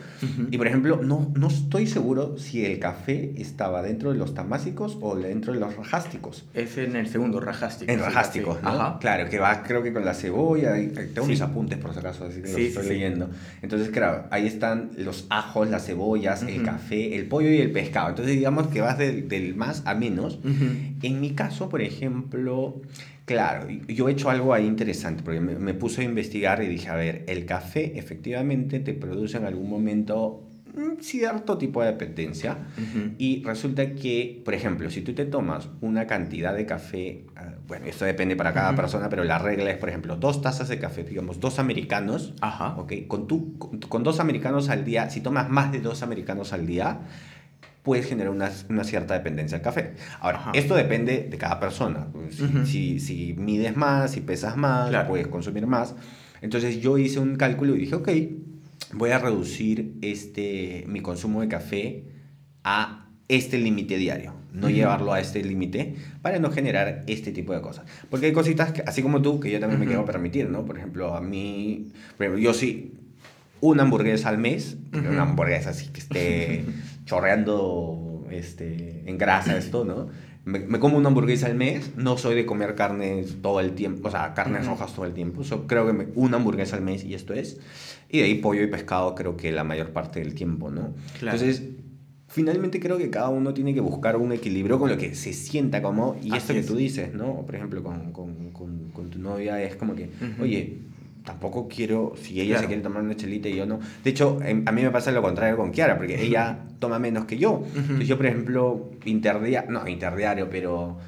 Y, 0.51 0.59
por 0.59 0.67
ejemplo, 0.67 1.01
no, 1.03 1.33
no 1.35 1.47
estoy 1.47 1.87
seguro 1.87 2.37
si 2.37 2.67
el 2.67 2.79
café 2.79 3.33
estaba 3.39 3.81
dentro 3.81 4.13
de 4.13 4.19
los 4.19 4.35
tamásicos 4.35 4.99
o 5.01 5.17
dentro 5.17 5.55
de 5.55 5.61
los 5.61 5.75
rajásticos. 5.77 6.45
Es 6.53 6.77
en 6.77 6.97
el 6.97 7.09
segundo, 7.09 7.41
rajástico. 7.41 7.91
En 7.91 8.01
rajásticos, 8.01 8.63
¿no? 8.63 8.69
Ajá. 8.69 8.99
Claro 8.99 9.14
Claro, 9.15 9.31
que 9.31 9.39
va 9.39 9.63
creo 9.63 9.83
que 9.83 9.93
con 9.93 10.05
la 10.05 10.15
cebolla, 10.15 10.75
tengo 11.15 11.27
mis 11.27 11.41
apuntes 11.41 11.79
por 11.79 11.93
si 11.93 12.01
acaso, 12.01 12.25
así 12.25 12.43
que 12.43 12.51
lo 12.51 12.59
estoy 12.59 12.89
leyendo. 12.89 13.31
Entonces, 13.63 13.91
claro, 13.91 14.27
ahí 14.31 14.47
están 14.47 14.91
los 14.97 15.27
ajos, 15.31 15.71
las 15.71 15.87
cebollas, 15.87 16.43
el 16.43 16.63
café, 16.63 17.17
el 17.17 17.27
pollo 17.27 17.51
y 17.51 17.61
el 17.61 17.71
pescado. 17.71 18.11
Entonces, 18.11 18.35
digamos 18.35 18.69
que 18.69 18.81
vas 18.81 18.99
del, 18.99 19.55
más 19.57 19.83
a 19.87 19.95
menos. 19.95 20.41
En 20.45 21.21
mi 21.21 21.31
caso, 21.33 21.69
por 21.69 21.83
ejemplo, 21.83 22.81
claro, 23.25 23.69
yo 23.89 24.09
he 24.09 24.13
hecho 24.13 24.31
algo 24.31 24.55
ahí 24.55 24.67
interesante, 24.67 25.23
porque 25.23 25.41
me, 25.41 25.57
me 25.57 25.75
puse 25.75 26.03
a 26.03 26.05
investigar 26.05 26.63
y 26.63 26.69
dije, 26.69 26.89
a 26.89 26.97
ver, 26.97 27.25
el 27.29 27.47
café 27.47 27.99
efectivamente 27.99 28.81
te 28.81 28.95
produce 28.95 29.37
en 29.37 29.45
algún 29.45 29.69
momento 29.69 30.44
cierto 31.01 31.59
tipo 31.59 31.83
de 31.83 31.93
dependencia. 31.93 32.59
Y 33.19 33.43
resulta 33.45 33.95
que, 33.95 34.43
por 34.45 34.55
ejemplo, 34.55 34.91
si 34.91 35.03
tú 35.03 35.15
te 35.15 35.25
tomas 35.25 35.69
una 35.81 36.07
cantidad 36.07 36.55
de 36.55 36.67
café, 36.67 37.27
ah, 37.37 37.55
bueno, 37.67 37.87
esto 37.87 38.05
depende 38.05 38.37
para 38.37 38.53
cada 38.53 38.75
persona, 38.75 39.09
pero 39.09 39.25
la 39.25 39.39
regla 39.39 39.71
es, 39.71 39.79
por 39.79 39.89
ejemplo, 39.89 40.17
dos 40.17 40.43
tazas 40.43 40.69
de 40.69 40.79
café, 40.79 41.05
digamos, 41.05 41.41
dos 41.41 41.59
americanos, 41.59 42.35
Ajá. 42.41 42.77
Con, 43.09 43.27
tú, 43.27 43.59
con, 43.59 44.03
dos 44.03 44.21
americanos 44.21 44.69
al 44.69 44.85
día, 44.85 45.11
si 45.11 45.21
tomas 45.21 45.49
más 45.49 45.73
de 45.73 45.81
dos 45.81 46.03
americanos 46.03 46.53
al 46.53 46.67
día, 46.67 47.01
puedes 47.83 48.07
generar 48.07 48.33
una, 48.33 48.51
una 48.69 48.85
cierta 48.85 49.15
dependencia 49.15 49.59
al 49.59 49.63
café. 49.63 49.95
Ahora, 50.21 50.51
esto 50.55 50.75
depende 50.75 51.29
de 51.31 51.39
cada 51.39 51.61
persona. 51.61 52.09
Si, 52.65 52.99
si, 52.99 53.35
mides 53.35 53.77
más, 53.77 54.13
si 54.13 54.21
pesas 54.21 54.57
más, 54.57 55.07
puedes 55.07 55.29
consumir 55.29 55.67
más. 55.67 55.95
Entonces 56.41 56.81
yo 56.81 56.99
hice 56.99 57.21
un 57.21 57.37
cálculo 57.37 57.75
y 57.75 57.79
dije, 57.79 57.95
ok, 57.95 58.09
voy 58.95 59.11
a 59.11 59.19
reducir 59.19 59.97
este, 60.03 60.85
mi 60.87 61.01
consumo 61.01 61.41
de 61.41 61.49
café 61.49 62.05
a 62.63 63.09
este 63.29 63.59
límite 63.59 63.97
diario, 63.97 64.35
no 64.53 64.69
llevarlo 64.69 65.13
a 65.13 65.21
este 65.21 65.43
límite 65.43 65.97
para 66.23 66.39
no 66.39 66.51
generar 66.51 67.03
este 67.07 67.33
tipo 67.33 67.53
de 67.55 67.61
cosas. 67.61 67.87
Porque 68.11 68.27
hay 68.27 68.33
cositas, 68.33 68.73
que, 68.73 68.83
así 68.87 69.03
como 69.03 69.23
tú, 69.23 69.41
que 69.41 69.51
yo 69.51 69.61
también 69.61 69.81
me 69.81 69.87
quiero 69.87 70.05
permitir, 70.05 70.49
¿no? 70.49 70.65
Por 70.65 70.79
ejemplo, 70.79 71.15
a 71.15 71.21
mí, 71.21 71.93
yo 72.39 72.55
sí, 72.55 72.95
una 73.61 73.83
hamburguesa 73.83 74.29
al 74.29 74.39
mes, 74.39 74.77
una 74.93 75.23
hamburguesa 75.23 75.71
así 75.71 75.89
que 75.89 76.01
esté 76.01 76.65
chorreando 77.05 78.27
este, 78.31 79.03
en 79.07 79.19
grasa 79.19 79.57
esto, 79.57 79.85
¿no? 79.85 80.09
Me, 80.45 80.79
como 80.79 80.99
una 80.99 81.09
hamburguesa 81.09 81.47
al 81.47 81.55
mes, 81.55 81.93
no 81.97 82.19
soy 82.19 82.35
de 82.35 82.45
comer 82.45 82.75
carnes 82.75 83.41
todo 83.41 83.61
el 83.61 83.73
tiempo, 83.73 84.09
o 84.09 84.11
sea, 84.11 84.35
carnes 84.35 84.67
rojas 84.67 84.95
todo 84.95 85.07
el 85.07 85.15
tiempo, 85.15 85.43
creo 85.67 85.87
que 85.87 86.09
una 86.15 86.37
hamburguesa 86.37 86.77
al 86.77 86.83
mes 86.83 87.05
y 87.05 87.15
esto 87.15 87.33
es. 87.33 87.61
Y 88.11 88.19
de 88.19 88.25
ahí 88.25 88.35
pollo 88.35 88.63
y 88.63 88.67
pescado 88.67 89.15
creo 89.15 89.37
que 89.37 89.53
la 89.53 89.65
mayor 89.65 89.91
parte 89.91 90.21
del 90.21 90.35
tiempo, 90.35 90.71
¿no? 90.71 90.95
Entonces, 91.21 91.63
finalmente 92.29 92.81
creo 92.81 92.99
que 92.99 93.11
cada 93.11 93.29
uno 93.29 93.55
tiene 93.55 93.73
que 93.75 93.81
buscar 93.81 94.17
un 94.17 94.33
equilibrio 94.33 94.79
con 94.79 94.91
lo 94.91 94.99
que 94.99 95.15
se 95.15 95.33
sienta 95.33 95.81
como, 95.81 96.17
y 96.21 96.35
esto 96.35 96.53
que 96.53 96.63
tú 96.63 96.77
dices, 96.77 97.15
¿no? 97.15 97.47
Por 97.47 97.55
ejemplo, 97.55 97.83
con, 97.83 98.13
con, 98.13 98.51
con, 98.93 99.11
tu 99.11 99.19
novia 99.19 99.63
es 99.63 99.77
como 99.77 99.95
que, 99.95 100.11
oye, 100.41 100.81
tampoco 101.25 101.69
quiero, 101.69 102.15
si 102.21 102.41
ella 102.41 102.59
se 102.59 102.67
quiere 102.67 102.83
tomar 102.83 103.03
una 103.03 103.17
chelita 103.17 103.49
y 103.49 103.57
yo 103.57 103.67
no. 103.67 103.81
De 104.03 104.11
hecho, 104.11 104.39
a 104.43 104.73
mí 104.73 104.83
me 104.83 104.91
pasa 104.91 105.11
lo 105.11 105.23
contrario 105.23 105.57
con 105.57 105.73
Kiara, 105.73 105.97
porque 105.97 106.23
ella 106.23 106.59
toma 106.79 106.99
menos 106.99 107.25
que 107.25 107.39
yo. 107.39 107.65
Entonces 107.75 108.07
yo, 108.07 108.17
por 108.17 108.27
ejemplo, 108.27 108.91
interdiario, 109.05 109.71
no, 109.71 109.89
interdiario, 109.89 110.49
pero 110.51 110.99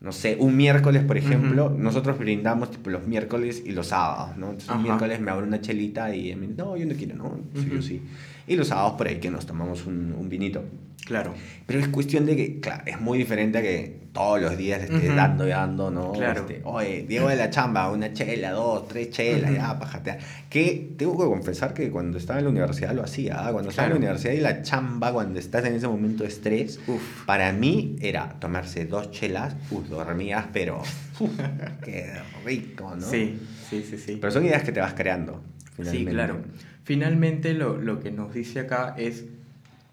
no 0.00 0.12
sé, 0.12 0.36
un 0.38 0.54
miércoles, 0.54 1.02
por 1.02 1.16
ejemplo, 1.16 1.70
nosotros 1.70 2.18
brindamos 2.18 2.70
tipo 2.70 2.90
los 2.90 3.06
miércoles 3.06 3.62
y 3.64 3.72
los 3.72 3.86
sábados, 3.86 4.36
¿no? 4.36 4.50
Entonces, 4.50 4.68
un 4.70 4.82
miércoles 4.82 5.18
me 5.18 5.30
abro 5.30 5.46
una 5.46 5.62
chelita 5.62 6.14
y 6.14 6.36
me 6.36 6.46
no, 6.46 6.76
yo 6.76 6.84
no 6.84 6.94
quiero, 6.94 7.16
no, 7.16 7.38
sí, 7.54 7.70
yo 7.72 7.80
sí. 7.80 8.02
Y 8.46 8.56
los 8.56 8.68
sábados 8.68 8.92
por 8.98 9.08
ahí 9.08 9.16
que 9.16 9.30
nos 9.30 9.46
tomamos 9.46 9.86
un, 9.86 10.12
un 10.12 10.28
vinito. 10.28 10.62
Claro. 11.04 11.34
Pero 11.66 11.80
es 11.80 11.88
cuestión 11.88 12.24
de 12.26 12.36
que, 12.36 12.60
claro, 12.60 12.82
es 12.86 13.00
muy 13.00 13.18
diferente 13.18 13.58
a 13.58 13.62
que 13.62 14.04
todos 14.12 14.40
los 14.40 14.56
días 14.56 14.82
estés 14.82 15.14
dando 15.14 15.46
y 15.46 15.50
dando, 15.50 15.90
¿no? 15.90 16.12
Claro. 16.12 16.42
Este, 16.42 16.60
Oye, 16.64 17.04
Diego 17.06 17.28
de 17.28 17.36
la 17.36 17.50
chamba, 17.50 17.90
una 17.90 18.12
chela, 18.12 18.52
dos, 18.52 18.86
tres 18.88 19.10
chelas, 19.10 19.52
ya, 19.52 19.78
pajatea. 19.78 20.18
Que 20.48 20.92
tengo 20.96 21.18
que 21.18 21.24
confesar 21.24 21.74
que 21.74 21.90
cuando 21.90 22.16
estaba 22.16 22.38
en 22.38 22.44
la 22.46 22.50
universidad 22.52 22.94
lo 22.94 23.02
hacía. 23.02 23.46
¿ah? 23.46 23.52
Cuando 23.52 23.70
estaba 23.70 23.86
en 23.88 23.94
la 23.94 23.98
universidad 23.98 24.32
y 24.34 24.40
la 24.40 24.62
chamba, 24.62 25.12
cuando 25.12 25.38
estás 25.38 25.64
en 25.64 25.74
ese 25.74 25.88
momento 25.88 26.22
de 26.22 26.28
estrés, 26.28 26.78
Uf. 26.86 27.24
para 27.26 27.52
mí 27.52 27.96
era 28.00 28.36
tomarse 28.38 28.86
dos 28.86 29.10
chelas, 29.10 29.56
uf, 29.70 29.88
dormías, 29.88 30.46
pero 30.52 30.80
uf, 31.20 31.30
qué 31.84 32.12
rico, 32.44 32.94
¿no? 32.94 33.04
Sí, 33.04 33.40
sí, 33.68 33.82
sí, 33.82 33.98
sí. 33.98 34.18
Pero 34.20 34.32
son 34.32 34.44
ideas 34.44 34.62
que 34.62 34.72
te 34.72 34.80
vas 34.80 34.94
creando. 34.94 35.42
Sí, 35.76 35.82
finalmente. 35.82 36.12
claro. 36.12 36.40
Finalmente 36.84 37.52
lo, 37.54 37.78
lo 37.78 37.98
que 38.00 38.10
nos 38.12 38.32
dice 38.32 38.60
acá 38.60 38.94
es, 38.96 39.24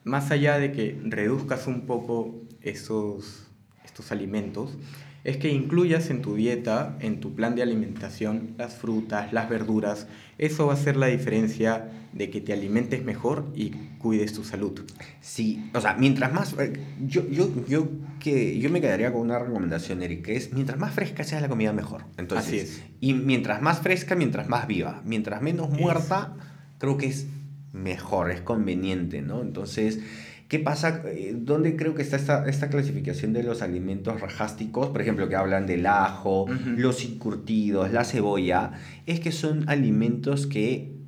más 0.03 0.31
allá 0.31 0.57
de 0.57 0.71
que 0.71 0.99
reduzcas 1.03 1.67
un 1.67 1.81
poco 1.85 2.41
esos, 2.61 3.47
estos 3.85 4.11
alimentos, 4.11 4.77
es 5.23 5.37
que 5.37 5.49
incluyas 5.49 6.09
en 6.09 6.23
tu 6.23 6.33
dieta, 6.35 6.97
en 6.99 7.19
tu 7.19 7.35
plan 7.35 7.53
de 7.55 7.61
alimentación, 7.61 8.55
las 8.57 8.73
frutas, 8.73 9.31
las 9.31 9.47
verduras. 9.49 10.07
Eso 10.39 10.65
va 10.65 10.73
a 10.73 10.75
hacer 10.75 10.95
la 10.97 11.07
diferencia 11.07 11.91
de 12.11 12.31
que 12.31 12.41
te 12.41 12.53
alimentes 12.53 13.05
mejor 13.05 13.51
y 13.55 13.69
cuides 13.99 14.33
tu 14.33 14.43
salud. 14.43 14.81
Sí, 15.21 15.69
o 15.75 15.79
sea, 15.79 15.93
mientras 15.93 16.33
más... 16.33 16.55
eh, 16.57 16.73
Yo, 17.05 17.29
yo, 17.29 17.49
yo, 17.67 17.87
que, 18.19 18.57
yo 18.57 18.71
me 18.71 18.81
quedaría 18.81 19.11
con 19.13 19.21
una 19.21 19.37
recomendación, 19.37 20.01
Eric, 20.01 20.25
que 20.25 20.35
es 20.35 20.51
mientras 20.53 20.79
más 20.79 20.91
fresca 20.95 21.23
sea 21.23 21.39
la 21.39 21.49
comida, 21.49 21.71
mejor. 21.71 22.05
Entonces, 22.17 22.47
Así 22.47 22.57
es. 22.57 22.83
Y 22.99 23.13
mientras 23.13 23.61
más 23.61 23.79
fresca, 23.81 24.15
mientras 24.15 24.49
más 24.49 24.65
viva. 24.65 25.03
Mientras 25.05 25.39
menos 25.43 25.71
Es. 25.71 25.79
muerta, 25.79 26.35
creo 26.79 26.97
que 26.97 27.05
es 27.05 27.27
mejor, 27.73 28.31
es 28.31 28.41
conveniente, 28.41 29.21
¿no? 29.21 29.41
Entonces, 29.41 29.99
¿qué 30.47 30.59
pasa? 30.59 31.01
Eh, 31.05 31.35
¿Dónde 31.37 31.75
creo 31.75 31.95
que 31.95 32.01
está 32.01 32.15
esta, 32.15 32.47
esta 32.47 32.69
clasificación 32.69 33.33
de 33.33 33.43
los 33.43 33.61
alimentos 33.61 34.19
rajásticos? 34.19 34.89
Por 34.89 35.01
ejemplo, 35.01 35.29
que 35.29 35.35
hablan 35.35 35.65
del 35.67 35.85
ajo, 35.85 36.47
los 36.75 37.03
encurtidos, 37.03 37.91
la 37.91 38.03
cebolla. 38.03 38.73
Es 39.05 39.19
que 39.19 39.31
son 39.31 39.67
alimentos 39.69 40.47
que 40.47 41.00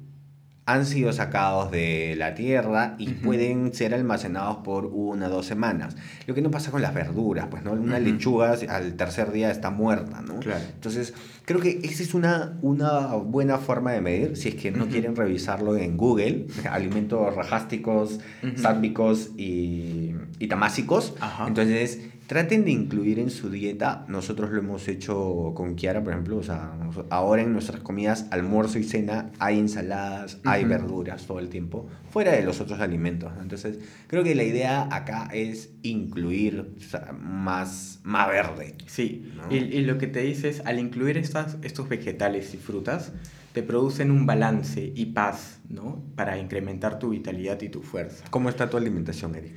han 0.66 0.86
sido 0.86 1.12
sacados 1.12 1.72
de 1.72 2.16
la 2.18 2.36
tierra 2.36 2.96
y 2.98 3.10
pueden 3.10 3.74
ser 3.74 3.94
almacenados 3.94 4.58
por 4.58 4.86
una 4.86 5.28
o 5.28 5.30
dos 5.30 5.46
semanas. 5.46 5.96
Lo 6.26 6.34
que 6.34 6.42
no 6.42 6.52
pasa 6.52 6.72
con 6.72 6.82
las 6.82 6.94
verduras, 6.94 7.48
pues, 7.52 7.64
¿no? 7.64 7.74
Una 7.74 8.00
lechuga 8.00 8.56
al 8.70 8.94
tercer 8.94 9.32
día 9.34 9.52
está 9.52 9.72
muerta, 9.72 10.22
¿no? 10.22 10.40
Claro. 10.40 10.62
Entonces, 10.74 11.14
creo 11.44 11.60
que 11.60 11.82
esa 11.84 12.02
es 12.04 12.14
una, 12.14 12.58
una 12.62 13.08
buena 13.16 13.58
forma 13.58 13.92
de 13.92 14.00
medir, 14.00 14.38
si 14.38 14.50
es 14.50 14.56
que 14.56 14.72
no 14.72 14.88
quieren 14.88 15.18
revisarlo 15.18 15.76
en 15.76 15.98
Google, 15.98 16.48
alimentos 16.72 17.36
rajásticos, 17.36 18.20
Ujú. 18.42 18.58
sádmicos 18.58 19.32
y, 19.38 20.14
y 20.40 20.48
tamásicos. 20.48 21.14
Ajá. 21.20 21.46
Entonces, 21.48 22.00
traten 22.34 22.66
de 22.66 22.72
incluir 22.72 23.20
en 23.20 23.30
su 23.30 23.52
dieta, 23.52 24.06
nosotros 24.08 24.50
lo 24.50 24.58
hemos 24.58 24.88
hecho 24.88 25.52
con 25.54 25.76
Kiara, 25.76 26.04
por 26.04 26.14
ejemplo, 26.14 26.38
o 26.38 26.42
sea, 26.42 26.74
ahora 27.12 27.44
en 27.44 27.54
nuestras 27.54 27.82
comidas, 27.82 28.26
almuerzo 28.32 28.80
y 28.80 28.84
cena, 28.84 29.30
hay 29.38 29.60
ensaladas, 29.60 30.40
hay 30.44 30.64
Ujú. 30.64 30.70
verduras 30.72 31.28
todo 31.28 31.38
el 31.38 31.50
tiempo, 31.50 31.88
fuera 32.10 32.32
de 32.32 32.42
los 32.42 32.60
otros 32.60 32.80
alimentos. 32.80 33.32
¿no? 33.36 33.44
Entonces, 33.44 33.78
creo 34.08 34.24
que 34.24 34.34
la 34.34 34.46
idea 34.46 34.88
acá 34.92 35.30
es 35.32 35.70
incluir 35.84 36.74
o 36.76 36.82
sea, 36.82 37.12
más, 37.14 38.00
más 38.04 38.28
verde. 38.30 38.78
Sí, 38.88 39.32
¿no? 39.36 39.56
y, 39.56 39.58
y 39.58 39.82
lo 39.84 40.00
que 40.00 40.08
te 40.08 40.22
dice 40.22 40.50
es, 40.50 40.62
al 40.66 40.80
incluir 40.80 41.20
estas, 41.20 41.60
estos 41.62 41.88
vegetales 41.88 42.56
y 42.56 42.58
frutas, 42.58 43.14
te 43.52 43.62
producen 43.62 44.10
un 44.10 44.26
balance 44.26 44.92
y 44.96 45.06
paz, 45.06 45.60
¿no? 45.70 46.04
Para 46.16 46.40
incrementar 46.40 46.98
tu 46.98 47.10
vitalidad 47.10 47.62
y 47.62 47.70
tu 47.70 47.84
fuerza. 47.84 48.26
¿Cómo 48.32 48.50
está 48.50 48.68
tu 48.72 48.78
alimentación, 48.78 49.36
Eric? 49.36 49.54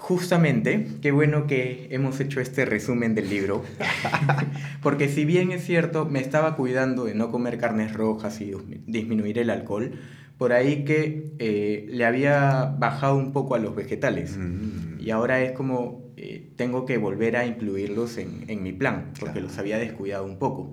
Justamente, 0.00 0.86
qué 1.02 1.10
bueno 1.10 1.48
que 1.48 1.88
hemos 1.90 2.20
hecho 2.20 2.40
este 2.40 2.64
resumen 2.64 3.16
del 3.16 3.28
libro, 3.28 3.64
porque 4.82 5.08
si 5.08 5.24
bien 5.24 5.50
es 5.50 5.64
cierto, 5.64 6.04
me 6.06 6.20
estaba 6.20 6.54
cuidando 6.54 7.04
de 7.04 7.14
no 7.16 7.32
comer 7.32 7.58
carnes 7.58 7.92
rojas 7.94 8.40
y 8.40 8.52
dismi- 8.52 8.80
disminuir 8.86 9.40
el 9.40 9.50
alcohol, 9.50 9.90
por 10.38 10.52
ahí 10.52 10.84
que 10.84 11.32
eh, 11.40 11.86
le 11.90 12.04
había 12.04 12.76
bajado 12.78 13.16
un 13.16 13.32
poco 13.32 13.56
a 13.56 13.58
los 13.58 13.74
vegetales. 13.74 14.36
Mm. 14.38 15.00
Y 15.00 15.10
ahora 15.10 15.42
es 15.42 15.50
como, 15.50 16.04
eh, 16.16 16.48
tengo 16.54 16.86
que 16.86 16.96
volver 16.96 17.36
a 17.36 17.44
incluirlos 17.44 18.18
en, 18.18 18.44
en 18.46 18.62
mi 18.62 18.72
plan, 18.72 19.06
porque 19.18 19.32
Claro. 19.32 19.48
los 19.48 19.58
había 19.58 19.78
descuidado 19.78 20.24
un 20.24 20.38
poco. 20.38 20.72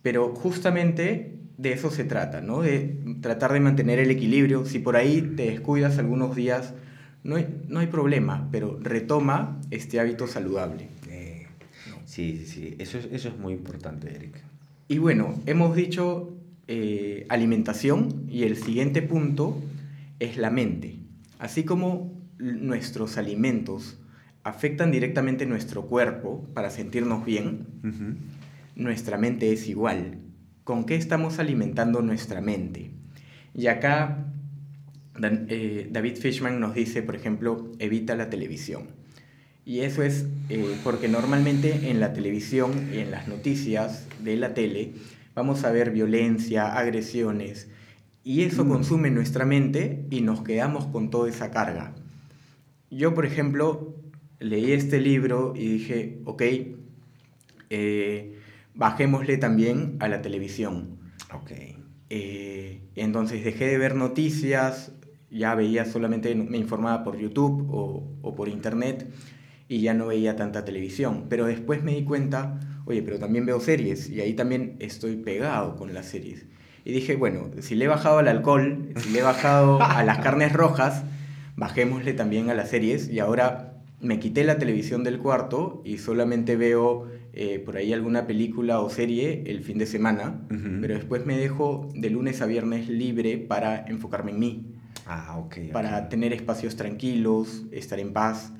Pero 0.00 0.34
justamente 0.34 1.34
de 1.58 1.72
eso 1.74 1.90
se 1.90 2.04
trata, 2.04 2.40
¿no? 2.40 2.62
De 2.62 2.96
tratar 3.20 3.52
de 3.52 3.60
mantener 3.60 3.98
el 3.98 4.10
equilibrio. 4.10 4.64
Si 4.64 4.78
por 4.78 4.96
ahí 4.96 5.20
te 5.36 5.50
descuidas 5.50 5.98
algunos 5.98 6.34
días, 6.34 6.72
no 7.24 7.36
hay, 7.36 7.62
no 7.68 7.80
hay 7.80 7.86
problema, 7.86 8.48
pero 8.50 8.78
retoma 8.80 9.60
este 9.70 10.00
hábito 10.00 10.26
saludable. 10.26 10.88
Eh, 11.08 11.46
sí, 12.04 12.38
sí, 12.38 12.46
sí. 12.46 12.76
Eso 12.78 12.98
es, 12.98 13.08
eso 13.12 13.28
es 13.28 13.38
muy 13.38 13.52
importante, 13.52 14.14
Eric. 14.14 14.42
Y 14.88 14.98
bueno, 14.98 15.40
hemos 15.46 15.74
dicho 15.76 16.36
eh, 16.68 17.26
alimentación 17.28 18.26
y 18.28 18.42
el 18.44 18.56
siguiente 18.56 19.02
punto 19.02 19.60
es 20.18 20.36
la 20.36 20.50
mente. 20.50 20.96
Así 21.38 21.64
como 21.64 22.20
nuestros 22.38 23.18
alimentos 23.18 23.98
afectan 24.44 24.90
directamente 24.90 25.46
nuestro 25.46 25.86
cuerpo 25.86 26.48
para 26.54 26.70
sentirnos 26.70 27.24
bien, 27.24 27.66
nuestra 28.74 29.16
mente 29.18 29.52
es 29.52 29.68
igual. 29.68 30.18
¿Con 30.64 30.84
qué 30.84 30.96
estamos 30.96 31.38
alimentando 31.38 32.02
nuestra 32.02 32.40
mente? 32.40 32.90
Y 33.54 33.66
acá 33.66 34.31
Dan- 35.18 35.46
eh, 35.48 35.88
David 35.90 36.16
Fishman 36.16 36.58
nos 36.60 36.74
dice, 36.74 37.02
por 37.02 37.16
ejemplo, 37.16 37.70
evita 37.78 38.14
la 38.16 38.30
televisión. 38.30 38.88
Y 39.64 39.80
eso 39.80 40.02
es 40.02 40.26
eh, 40.48 40.76
porque 40.82 41.08
normalmente 41.08 41.90
en 41.90 42.00
la 42.00 42.12
televisión 42.12 42.88
y 42.92 42.98
en 42.98 43.10
las 43.10 43.28
noticias 43.28 44.06
de 44.24 44.36
la 44.36 44.54
tele 44.54 44.92
vamos 45.34 45.64
a 45.64 45.70
ver 45.70 45.92
violencia, 45.92 46.76
agresiones, 46.76 47.68
y 48.24 48.42
eso 48.42 48.64
Mm. 48.64 48.68
consume 48.68 49.10
nuestra 49.10 49.44
mente 49.44 50.04
y 50.10 50.20
nos 50.20 50.42
quedamos 50.42 50.86
con 50.86 51.10
toda 51.10 51.28
esa 51.28 51.50
carga. 51.50 51.94
Yo, 52.90 53.14
por 53.14 53.24
ejemplo, 53.24 53.94
leí 54.40 54.72
este 54.72 55.00
libro 55.00 55.54
y 55.56 55.68
dije, 55.78 56.18
ok, 56.24 56.42
eh, 57.70 58.38
bajémosle 58.74 59.38
también 59.38 59.96
a 60.00 60.08
la 60.08 60.22
televisión. 60.22 60.98
Ok. 61.32 61.52
Eh, 62.14 62.82
entonces 62.94 63.42
dejé 63.42 63.68
de 63.68 63.78
ver 63.78 63.94
noticias, 63.94 64.92
ya 65.30 65.54
veía 65.54 65.86
solamente, 65.86 66.34
me 66.34 66.58
informaba 66.58 67.04
por 67.04 67.16
YouTube 67.16 67.66
o, 67.70 68.06
o 68.20 68.34
por 68.34 68.50
internet 68.50 69.10
y 69.66 69.80
ya 69.80 69.94
no 69.94 70.08
veía 70.08 70.36
tanta 70.36 70.62
televisión. 70.66 71.24
Pero 71.30 71.46
después 71.46 71.82
me 71.82 71.94
di 71.94 72.04
cuenta, 72.04 72.60
oye, 72.84 73.02
pero 73.02 73.18
también 73.18 73.46
veo 73.46 73.60
series 73.60 74.10
y 74.10 74.20
ahí 74.20 74.34
también 74.34 74.76
estoy 74.78 75.16
pegado 75.16 75.74
con 75.76 75.94
las 75.94 76.04
series. 76.04 76.44
Y 76.84 76.92
dije, 76.92 77.16
bueno, 77.16 77.50
si 77.60 77.76
le 77.76 77.86
he 77.86 77.88
bajado 77.88 78.18
al 78.18 78.28
alcohol, 78.28 78.90
si 78.96 79.08
le 79.08 79.20
he 79.20 79.22
bajado 79.22 79.82
a 79.82 80.04
las 80.04 80.18
carnes 80.22 80.52
rojas, 80.52 81.04
bajémosle 81.56 82.12
también 82.12 82.50
a 82.50 82.54
las 82.54 82.68
series 82.68 83.08
y 83.08 83.20
ahora 83.20 83.82
me 84.02 84.18
quité 84.18 84.44
la 84.44 84.58
televisión 84.58 85.02
del 85.02 85.18
cuarto 85.18 85.80
y 85.82 85.96
solamente 85.96 86.56
veo 86.56 87.08
eh, 87.34 87.58
por 87.58 87.76
ahí 87.76 87.92
alguna 87.92 88.26
película 88.26 88.80
o 88.80 88.90
serie 88.90 89.44
el 89.46 89.62
fin 89.62 89.78
de 89.78 89.86
semana, 89.86 90.40
Ujú. 90.50 90.78
pero 90.80 90.94
después 90.94 91.24
me 91.26 91.36
dejo 91.38 91.88
de 91.94 92.10
lunes 92.10 92.42
a 92.42 92.46
viernes 92.46 92.88
libre 92.88 93.38
para 93.38 93.84
enfocarme 93.86 94.32
en 94.32 94.38
mí, 94.38 94.66
Ah, 95.06 95.42
para 95.72 96.08
tener 96.08 96.32
espacios 96.32 96.76
tranquilos, 96.76 97.64
estar 97.72 97.98
en 97.98 98.12
paz 98.12 98.52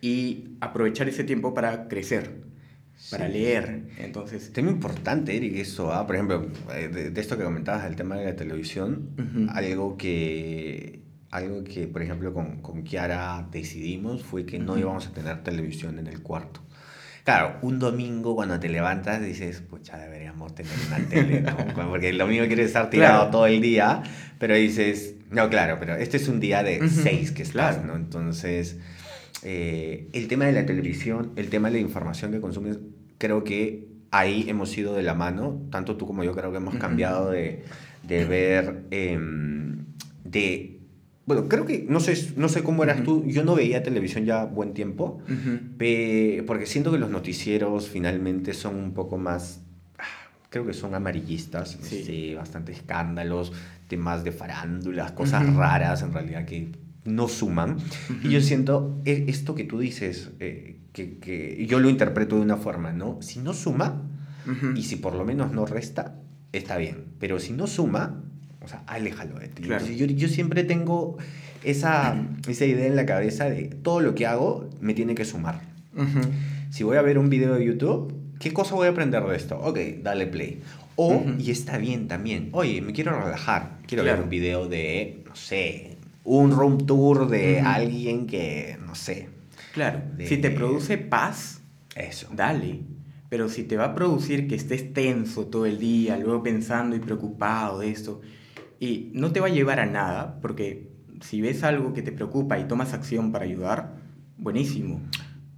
y 0.00 0.56
aprovechar 0.60 1.08
ese 1.08 1.24
tiempo 1.24 1.52
para 1.54 1.88
crecer, 1.88 2.42
para 3.10 3.26
Sí. 3.26 3.32
leer. 3.32 3.84
Entonces, 3.98 4.52
Tema 4.52 4.70
importante, 4.70 5.36
Eric, 5.36 5.56
eso, 5.56 5.92
¿ah? 5.92 6.06
por 6.06 6.16
ejemplo, 6.16 6.46
eh, 6.74 6.88
de, 6.88 7.10
de 7.10 7.20
esto 7.20 7.36
que 7.36 7.44
comentabas, 7.44 7.84
el 7.86 7.96
tema 7.96 8.16
de 8.16 8.26
la 8.26 8.36
televisión, 8.36 9.10
Ujú. 9.18 9.46
algo 9.50 9.96
que, 9.96 11.02
algo 11.30 11.64
que, 11.64 11.86
por 11.88 12.02
ejemplo, 12.02 12.32
con, 12.32 12.60
con 12.62 12.82
Kiara 12.82 13.48
decidimos 13.50 14.22
fue 14.22 14.46
que 14.46 14.58
no 14.58 14.78
íbamos 14.78 15.06
a 15.08 15.12
tener 15.12 15.42
televisión 15.42 15.98
en 15.98 16.06
el 16.06 16.22
cuarto. 16.22 16.60
Claro, 17.24 17.56
un 17.62 17.78
domingo 17.78 18.34
cuando 18.34 18.58
te 18.58 18.68
levantas 18.68 19.20
dices, 19.22 19.60
pucha, 19.60 19.98
deberíamos 19.98 20.54
tener 20.54 20.72
una 20.88 20.98
tele, 21.08 21.40
¿no? 21.42 21.56
Porque 21.88 22.08
el 22.08 22.18
domingo 22.18 22.46
quieres 22.46 22.66
estar 22.66 22.90
tirado 22.90 23.16
Claro. 23.18 23.30
todo 23.30 23.46
el 23.46 23.60
día, 23.60 24.02
pero 24.38 24.54
dices, 24.54 25.14
no, 25.30 25.48
claro, 25.50 25.76
pero 25.78 25.94
este 25.96 26.16
es 26.16 26.28
un 26.28 26.40
día 26.40 26.62
de 26.62 26.88
seis 26.88 27.30
que 27.30 27.42
estás, 27.42 27.76
claro. 27.76 27.88
¿no? 27.88 27.96
Entonces, 27.96 28.78
eh, 29.42 30.08
el 30.12 30.28
tema 30.28 30.46
de 30.46 30.52
la 30.52 30.66
televisión, 30.66 31.32
el 31.36 31.48
tema 31.50 31.68
de 31.68 31.74
la 31.74 31.80
información 31.80 32.32
que 32.32 32.40
consumes, 32.40 32.78
creo 33.18 33.44
que 33.44 33.86
ahí 34.10 34.46
hemos 34.48 34.76
ido 34.76 34.94
de 34.94 35.02
la 35.02 35.14
mano, 35.14 35.60
tanto 35.70 35.96
tú 35.96 36.06
como 36.06 36.24
yo 36.24 36.34
creo 36.34 36.50
que 36.50 36.56
hemos 36.56 36.74
cambiado 36.76 37.30
de, 37.30 37.62
de 38.02 38.24
ver, 38.24 38.82
em, 38.90 39.84
de... 40.24 40.79
Bueno, 41.26 41.48
creo 41.48 41.64
que, 41.66 41.86
no 41.88 42.00
sé, 42.00 42.32
no 42.36 42.48
sé 42.48 42.62
cómo 42.62 42.82
eras 42.82 43.00
Ujú. 43.00 43.22
tú, 43.22 43.24
yo 43.26 43.44
no 43.44 43.54
veía 43.54 43.82
televisión 43.82 44.24
ya 44.24 44.44
buen 44.44 44.72
tiempo, 44.74 45.18
ujú, 45.28 45.76
pe- 45.78 46.42
porque 46.46 46.66
siento 46.66 46.90
que 46.90 46.98
los 46.98 47.10
noticieros 47.10 47.88
finalmente 47.88 48.52
son 48.54 48.76
un 48.76 48.92
poco 48.94 49.16
más, 49.18 49.60
ah, 49.98 50.02
creo 50.48 50.66
que 50.66 50.72
son 50.72 50.94
amarillistas, 50.94 51.78
no 51.78 51.86
Sí. 51.86 52.02
sé, 52.04 52.34
bastante 52.34 52.72
escándalos, 52.72 53.52
temas 53.86 54.24
de 54.24 54.32
farándulas, 54.32 55.12
cosas 55.12 55.46
Ujú. 55.46 55.58
raras 55.58 56.02
en 56.02 56.12
realidad 56.12 56.46
que 56.46 56.72
no 57.04 57.28
suman. 57.28 57.76
Y 58.24 58.30
yo 58.30 58.40
siento 58.40 59.00
e, 59.04 59.26
esto 59.28 59.54
que 59.54 59.64
tú 59.64 59.78
dices, 59.78 60.30
eh, 60.40 60.80
que, 60.92 61.18
que, 61.18 61.64
yo 61.66 61.78
lo 61.80 61.88
interpreto 61.90 62.36
de 62.36 62.42
una 62.42 62.56
forma, 62.56 62.92
¿no? 62.92 63.20
Si 63.22 63.38
no 63.40 63.52
suma 63.54 64.02
y 64.74 64.82
si 64.82 64.96
por 64.96 65.14
lo 65.14 65.24
menos 65.24 65.52
no 65.52 65.64
resta, 65.66 66.16
está 66.52 66.76
bien. 66.76 67.04
Pero 67.20 67.38
si 67.38 67.52
no 67.52 67.66
suma, 67.66 68.24
o 68.62 68.68
sea, 68.68 68.82
aléjalo 68.86 69.38
de 69.38 69.48
ti. 69.48 69.62
Yo, 69.62 70.06
yo, 70.06 70.28
siempre 70.28 70.64
tengo 70.64 71.18
esa, 71.64 72.16
esa 72.48 72.64
idea 72.64 72.86
en 72.86 72.96
la 72.96 73.06
cabeza 73.06 73.48
de 73.48 73.64
todo 73.64 74.00
lo 74.00 74.14
que 74.14 74.26
hago 74.26 74.68
me 74.80 74.94
tiene 74.94 75.14
que 75.14 75.24
sumar. 75.24 75.62
Si 76.70 76.84
voy 76.84 76.96
a 76.96 77.02
ver 77.02 77.18
un 77.18 77.30
video 77.30 77.54
de 77.54 77.64
YouTube, 77.64 78.14
¿qué 78.38 78.52
cosa 78.52 78.74
voy 78.74 78.86
a 78.86 78.90
aprender 78.90 79.22
de 79.24 79.36
esto? 79.36 79.58
Ok, 79.58 79.78
dale 80.02 80.26
play. 80.26 80.62
O, 80.96 81.24
y 81.38 81.50
está 81.50 81.78
bien 81.78 82.08
también, 82.08 82.50
oye, 82.52 82.82
me 82.82 82.92
quiero 82.92 83.18
relajar, 83.18 83.78
quiero 83.86 84.04
ver 84.04 84.20
un 84.20 84.28
video 84.28 84.68
de, 84.68 85.24
no 85.26 85.34
sé, 85.34 85.96
un 86.24 86.50
room 86.52 86.86
tour 86.86 87.28
de 87.28 87.60
alguien 87.60 88.26
que, 88.26 88.76
no 88.86 88.94
sé. 88.94 89.28
Claro, 89.72 90.02
si 90.26 90.36
te 90.36 90.50
produce 90.50 90.98
paz, 90.98 91.62
eso. 91.94 92.28
Dale. 92.34 92.80
Pero 93.28 93.48
si 93.48 93.62
te 93.62 93.76
va 93.76 93.86
a 93.86 93.94
producir 93.94 94.48
que 94.48 94.56
estés 94.56 94.92
tenso 94.92 95.46
todo 95.46 95.64
el 95.64 95.78
día, 95.78 96.16
luego 96.16 96.42
pensando 96.42 96.96
y 96.96 96.98
preocupado 96.98 97.78
de 97.78 97.90
esto, 97.90 98.20
y 98.80 99.10
no 99.14 99.30
te 99.30 99.40
va 99.40 99.46
a 99.46 99.50
llevar 99.50 99.78
a 99.78 99.86
nada, 99.86 100.40
porque 100.40 100.88
si 101.20 101.42
ves 101.42 101.62
algo 101.62 101.92
que 101.92 102.00
te 102.02 102.12
preocupa 102.12 102.58
y 102.58 102.64
tomas 102.64 102.94
acción 102.94 103.30
para 103.30 103.44
ayudar, 103.44 103.96
buenísimo. 104.38 105.02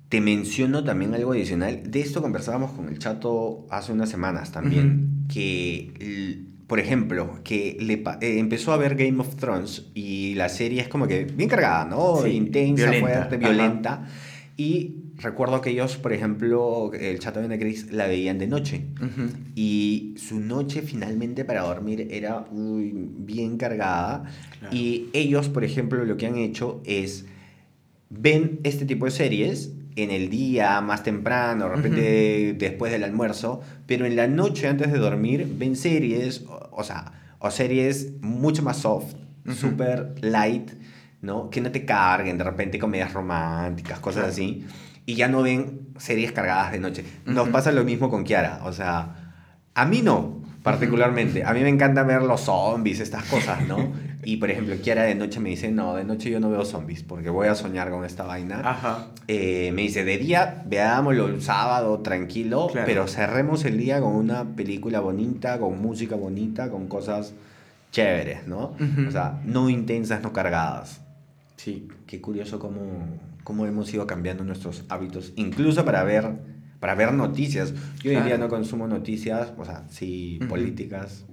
Te 0.08 0.20
menciono 0.20 0.82
también 0.84 1.14
algo 1.14 1.32
adicional. 1.32 1.90
De 1.90 2.00
esto 2.00 2.20
conversábamos 2.20 2.72
con 2.72 2.88
el 2.88 2.98
chato 2.98 3.66
hace 3.70 3.92
unas 3.92 4.10
semanas 4.10 4.50
también. 4.50 5.24
Que, 5.28 6.42
por 6.66 6.80
ejemplo, 6.80 7.38
que 7.44 7.78
le 7.80 8.02
eh, 8.20 8.38
empezó 8.38 8.72
a 8.72 8.76
ver 8.76 8.96
Game 8.96 9.18
of 9.20 9.36
Thrones 9.36 9.86
y 9.94 10.34
la 10.34 10.48
serie 10.48 10.82
es 10.82 10.88
como 10.88 11.06
que 11.06 11.24
bien 11.24 11.48
cargada, 11.48 11.84
¿no? 11.84 12.26
Intensa, 12.26 12.92
fuerte, 12.92 13.38
violenta. 13.38 14.06
Y 14.56 15.01
recuerdo 15.22 15.60
que 15.60 15.70
ellos, 15.70 15.96
por 15.96 16.12
ejemplo, 16.12 16.92
el 16.92 17.18
chato 17.18 17.40
de 17.40 17.58
Cris 17.58 17.92
la 17.92 18.06
veían 18.06 18.38
de 18.38 18.46
noche. 18.46 18.84
Y 19.54 20.14
su 20.18 20.40
noche 20.40 20.82
finalmente 20.82 21.44
para 21.44 21.62
dormir 21.62 22.08
era 22.10 22.46
bien 22.50 23.56
cargada. 23.56 24.24
Y 24.70 25.08
ellos, 25.12 25.48
por 25.48 25.64
ejemplo, 25.64 26.04
lo 26.04 26.16
que 26.16 26.26
han 26.26 26.36
hecho 26.36 26.82
es 26.84 27.24
ven 28.10 28.60
este 28.62 28.84
tipo 28.84 29.06
de 29.06 29.10
series 29.10 29.72
en 29.96 30.10
el 30.10 30.28
día 30.28 30.80
más 30.80 31.02
temprano, 31.02 31.68
de 31.68 31.74
repente 31.76 32.54
después 32.58 32.92
del 32.92 33.04
almuerzo, 33.04 33.60
pero 33.86 34.06
en 34.06 34.16
la 34.16 34.26
noche 34.26 34.68
antes 34.68 34.90
de 34.92 34.98
dormir 34.98 35.46
ven 35.58 35.76
series, 35.76 36.44
o, 36.48 36.82
sea, 36.82 37.36
o 37.38 37.50
series 37.50 38.12
mucho 38.20 38.62
más 38.62 38.78
soft, 38.78 39.14
super 39.54 40.14
light, 40.20 40.70
¿no? 41.20 41.50
Que 41.50 41.60
no 41.60 41.70
te 41.70 41.84
carguen 41.84 42.38
de 42.38 42.44
repente 42.44 42.78
comedias 42.78 43.12
románticas, 43.12 43.98
cosas 43.98 44.28
así, 44.28 44.64
y 45.06 45.14
ya 45.14 45.28
no 45.28 45.42
ven 45.42 45.88
series 45.98 46.32
cargadas 46.32 46.72
de 46.72 46.78
noche. 46.78 47.04
Nos 47.26 47.48
pasa 47.48 47.72
lo 47.72 47.84
mismo 47.84 48.10
con 48.10 48.24
Kiara, 48.24 48.60
o 48.64 48.72
sea, 48.72 49.34
a 49.74 49.84
mí 49.86 50.02
no, 50.02 50.42
particularmente. 50.62 51.44
A 51.44 51.52
mí 51.52 51.60
me 51.60 51.68
encanta 51.68 52.02
ver 52.02 52.22
los 52.22 52.42
zombies, 52.42 53.00
estas 53.00 53.24
cosas, 53.24 53.66
¿no? 53.66 53.92
Y 54.24 54.36
por 54.36 54.52
ejemplo, 54.52 54.76
Kiara 54.80 55.02
de 55.02 55.16
noche 55.16 55.40
me 55.40 55.50
dice, 55.50 55.72
no, 55.72 55.96
de 55.96 56.04
noche 56.04 56.30
yo 56.30 56.38
no 56.38 56.48
veo 56.48 56.64
zombies 56.64 57.02
porque 57.02 57.28
voy 57.28 57.48
a 57.48 57.56
soñar 57.56 57.90
con 57.90 58.04
esta 58.04 58.22
vaina. 58.22 58.60
Ajá. 58.64 59.08
Eh, 59.26 59.72
me 59.74 59.82
dice, 59.82 60.04
de 60.04 60.16
día 60.16 60.62
veámoslo 60.64 61.26
el 61.26 61.42
sábado 61.42 61.98
tranquilo, 62.02 62.68
pero 62.72 63.08
cerremos 63.08 63.64
el 63.64 63.78
día 63.78 64.00
con 64.00 64.14
una 64.14 64.44
película 64.44 65.00
bonita, 65.00 65.58
con 65.58 65.82
música 65.82 66.14
bonita, 66.14 66.70
con 66.70 66.86
cosas 66.86 67.34
chéveres, 67.90 68.46
¿no? 68.46 68.76
O 69.08 69.10
sea, 69.10 69.40
no 69.44 69.68
intensas, 69.68 70.22
no 70.22 70.32
cargadas. 70.32 71.00
Sí. 71.56 71.88
Qué 72.06 72.20
curioso 72.20 72.60
cómo, 72.60 72.78
cómo 73.44 73.66
hemos 73.66 73.92
ido 73.92 74.06
cambiando 74.06 74.44
nuestros 74.44 74.84
hábitos, 74.88 75.32
incluso 75.36 75.84
para 75.84 76.04
ver 76.04 76.36
para 76.82 76.96
ver 76.96 77.12
noticias. 77.12 77.72
Yo 78.02 78.10
diría 78.10 78.36
no 78.38 78.48
consumo 78.48 78.88
noticias, 78.88 79.52
o 79.56 79.64
sea, 79.64 79.84
sí, 79.88 80.40
políticas. 80.48 81.24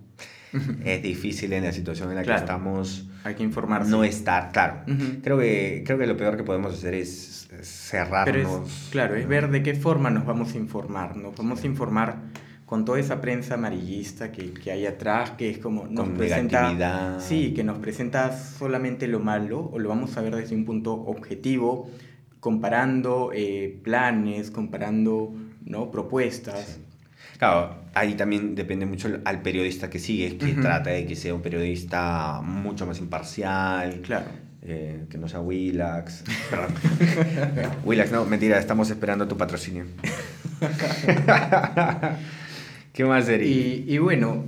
Es 0.83 1.03
difícil 1.03 1.53
en 1.53 1.63
la 1.63 1.71
situación 1.71 2.09
en 2.09 2.15
la 2.15 2.23
que 2.23 2.33
estamos. 2.33 3.07
Hay 3.23 3.35
que 3.35 3.43
informarse. 3.43 3.91
No 3.91 4.03
estar, 4.03 4.51
claro. 4.51 4.81
creo, 5.21 5.37
que, 5.37 5.83
creo 5.85 5.99
que 5.99 6.07
lo 6.07 6.17
peor 6.17 6.37
que 6.37 6.43
podemos 6.43 6.73
hacer 6.73 6.95
es 6.95 7.47
cerrarnos. 7.61 8.89
claro, 8.91 9.15
es 9.15 9.27
ver 9.27 9.51
de 9.51 9.61
qué 9.61 9.75
forma 9.75 10.09
nos 10.09 10.25
vamos 10.25 10.53
a 10.55 10.57
informar. 10.57 11.15
Nos 11.15 11.35
vamos 11.35 11.63
a 11.63 11.67
informar 11.67 12.17
con 12.69 12.85
toda 12.85 12.99
esa 12.99 13.19
prensa 13.19 13.55
amarillista 13.55 14.31
que, 14.31 14.53
que 14.53 14.69
hay 14.71 14.85
atrás, 14.85 15.31
que 15.31 15.49
es 15.49 15.57
como 15.57 15.87
nos 15.87 16.07
presenta, 16.09 17.19
sí, 17.19 17.51
que 17.55 17.63
nos 17.63 17.79
presenta 17.79 18.31
solamente 18.31 19.07
lo 19.07 19.19
malo 19.19 19.71
o 19.73 19.79
lo 19.79 19.89
vamos 19.89 20.15
a 20.17 20.21
ver 20.21 20.35
desde 20.35 20.53
un 20.55 20.65
punto 20.65 20.93
objetivo, 20.93 21.89
comparando 22.39 23.31
eh, 23.33 23.79
planes, 23.83 24.51
comparando 24.51 25.33
¿no? 25.65 25.89
propuestas. 25.89 26.79
Claro, 27.39 27.73
ahí 27.95 28.13
también 28.13 28.53
depende 28.53 28.85
mucho 28.85 29.19
al 29.25 29.41
periodista 29.41 29.89
que 29.89 29.97
sigue, 29.97 30.37
que 30.37 30.53
trata 30.53 30.91
de 30.91 31.07
que 31.07 31.15
sea 31.15 31.33
un 31.33 31.41
periodista 31.41 32.39
mucho 32.43 32.85
más 32.85 32.99
imparcial. 32.99 34.01
Claro. 34.03 34.27
Eh, 34.61 35.05
que 35.09 35.17
no 35.17 35.27
sea 35.27 35.39
Willax. 35.39 36.23
Willax, 37.83 38.11
no, 38.11 38.25
mentira, 38.25 38.59
estamos 38.59 38.91
esperando 38.91 39.27
tu 39.27 39.37
patrocinio. 39.37 39.85
¿Qué 42.99 43.05
más 43.05 43.27
sería? 43.27 43.47
Y, 43.47 43.85
y, 43.87 43.97
bueno, 43.97 44.43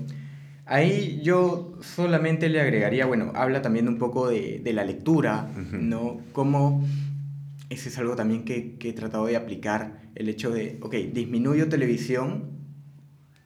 ahí 0.65 1.21
yo 1.23 1.77
solamente 1.79 2.49
le 2.49 2.59
agregaría, 2.59 3.05
bueno, 3.05 3.31
habla 3.33 3.61
también 3.61 3.87
un 3.87 3.97
poco 3.97 4.27
de, 4.27 4.59
de 4.61 4.73
la 4.73 4.83
lectura, 4.83 5.49
¿no? 5.71 6.19
Cómo 6.33 6.83
ese 7.69 7.87
es 7.87 7.97
algo 7.97 8.17
también 8.17 8.43
que, 8.43 8.77
he 8.77 8.91
tratado 8.91 9.27
de 9.27 9.37
aplicar, 9.37 10.01
el 10.15 10.27
hecho 10.27 10.51
de, 10.51 10.79
ok, 10.81 10.93
disminuyo 11.13 11.69
televisión 11.69 12.49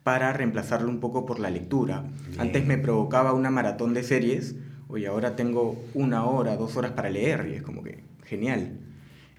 para 0.01 0.33
reemplazarlo 0.33 0.89
un 0.89 0.99
poco 0.99 1.27
por 1.27 1.39
la 1.39 1.51
lectura. 1.51 2.05
Antes 2.39 2.65
me 2.65 2.79
provocaba 2.79 3.33
una 3.33 3.51
maratón 3.51 3.93
de 3.93 4.01
series, 4.01 4.55
hoy 4.87 5.05
ahora 5.05 5.35
tengo 5.35 5.79
una 5.93 6.25
hora, 6.25 6.57
dos 6.57 6.77
horas 6.77 6.93
para 6.93 7.11
leer, 7.11 7.47
y 7.51 7.53
es 7.53 7.61
como 7.61 7.83
que 7.83 7.99
genial. 8.23 8.79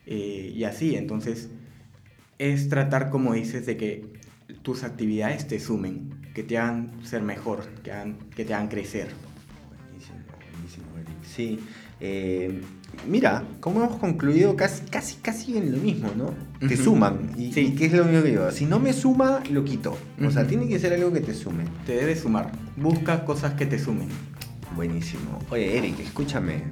Eh, 0.07 0.52
y 0.55 0.62
así, 0.62 0.94
entonces, 0.94 1.50
es 2.38 2.68
tratar, 2.68 3.11
como 3.11 3.35
dices, 3.35 3.66
de 3.66 3.76
que 3.76 4.15
tus 4.66 4.83
actividades 4.83 5.46
te 5.46 5.61
sumen, 5.61 6.11
que 6.35 6.42
te 6.42 6.59
hagan 6.59 6.90
ser 7.05 7.22
mejor, 7.22 7.62
que, 7.85 7.92
que 8.35 8.44
te 8.44 8.52
hagan 8.52 8.66
crecer. 8.66 9.11
Buenísimo, 9.87 10.87
buenísimo, 10.92 11.20
Sí. 11.22 11.61
Eh, 12.00 12.62
mira, 13.09 13.44
como 13.61 13.85
hemos 13.85 13.98
concluido 13.98 14.57
casi, 14.57 14.85
casi, 14.87 15.18
casi 15.22 15.57
en 15.57 15.70
lo 15.70 15.79
mismo, 15.79 16.11
¿no? 16.16 16.35
Te 16.66 16.76
suman. 16.76 17.31
Y, 17.38 17.52
sí. 17.52 17.76
¿qué 17.79 17.87
es 17.87 17.92
lo 17.92 18.07
mismo 18.07 18.24
que 18.24 18.31
digo? 18.31 18.50
Si 18.50 18.66
no 18.66 18.81
me 18.81 18.92
suma, 18.92 19.40
lo 19.52 19.64
quito. 19.64 19.96
O 20.20 20.31
sea, 20.33 20.48
tiene 20.48 20.66
que 20.66 20.81
ser 20.81 20.92
algo 20.94 21.12
que 21.12 21.20
te 21.20 21.33
sume. 21.33 21.62
Te 21.87 21.94
debe 21.94 22.16
sumar. 22.16 22.50
Busca 22.76 23.24
cosas 23.24 23.55
que 23.55 23.66
te 23.66 23.79
sumen. 23.79 24.09
Buenísimo. 24.74 25.38
Oye, 25.48 25.79
Eric, 25.79 26.00
escúchame. 26.00 26.64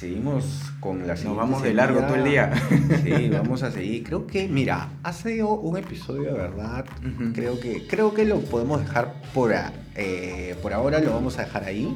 Seguimos 0.00 0.46
con 0.80 1.06
la 1.06 1.14
Nos 1.14 1.36
vamos 1.36 1.62
de 1.62 1.74
largo 1.74 2.00
todo 2.00 2.14
el 2.14 2.24
día. 2.24 2.50
Sí, 3.04 3.28
vamos 3.28 3.62
a 3.62 3.70
seguir. 3.70 4.02
Creo 4.02 4.26
que, 4.26 4.48
mira, 4.48 4.88
ha 5.02 5.12
sido 5.12 5.50
un 5.50 5.76
episodio 5.76 6.32
de 6.32 6.38
verdad. 6.38 6.86
creo, 7.34 7.60
que, 7.60 7.86
creo 7.86 8.14
que 8.14 8.24
lo 8.24 8.40
podemos 8.40 8.80
dejar 8.80 9.12
por, 9.34 9.52
eh, 9.96 10.56
por 10.62 10.72
ahora, 10.72 11.00
lo 11.00 11.12
vamos 11.12 11.38
a 11.38 11.44
dejar 11.44 11.64
ahí. 11.64 11.94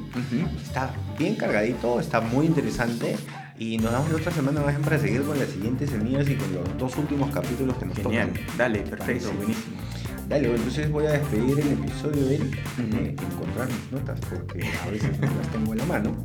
Está 0.62 0.90
bien 1.18 1.34
cargadito, 1.36 1.98
está 1.98 2.20
muy 2.20 2.44
interesante. 2.44 3.16
Y 3.58 3.78
nos 3.78 3.92
damos 3.92 4.10
la 4.10 4.16
otra 4.16 4.32
semana 4.32 4.60
más 4.60 4.78
para 4.80 4.98
seguir 4.98 5.22
con 5.22 5.38
las 5.38 5.48
siguientes 5.48 5.88
semillas 5.88 6.28
y 6.28 6.34
con 6.34 6.52
los 6.52 6.76
dos 6.76 6.98
últimos 6.98 7.32
capítulos 7.32 7.78
que 7.78 7.86
nos 7.86 7.96
Genial. 7.96 8.34
Dale, 8.58 8.80
perfecto, 8.80 9.32
buenísimo. 9.32 9.76
Dale, 10.28 10.54
entonces 10.54 10.90
voy 10.90 11.06
a 11.06 11.12
despedir 11.12 11.58
el 11.58 11.72
episodio 11.72 12.26
de 12.26 12.36
él, 12.36 12.50
encontrar 12.78 13.68
mis 13.68 13.92
notas 13.92 14.20
porque 14.28 14.62
a 14.62 14.90
veces 14.90 15.18
no 15.18 15.26
las 15.26 15.48
tengo 15.50 15.72
en 15.72 15.78
la 15.78 15.84
mano. 15.86 16.24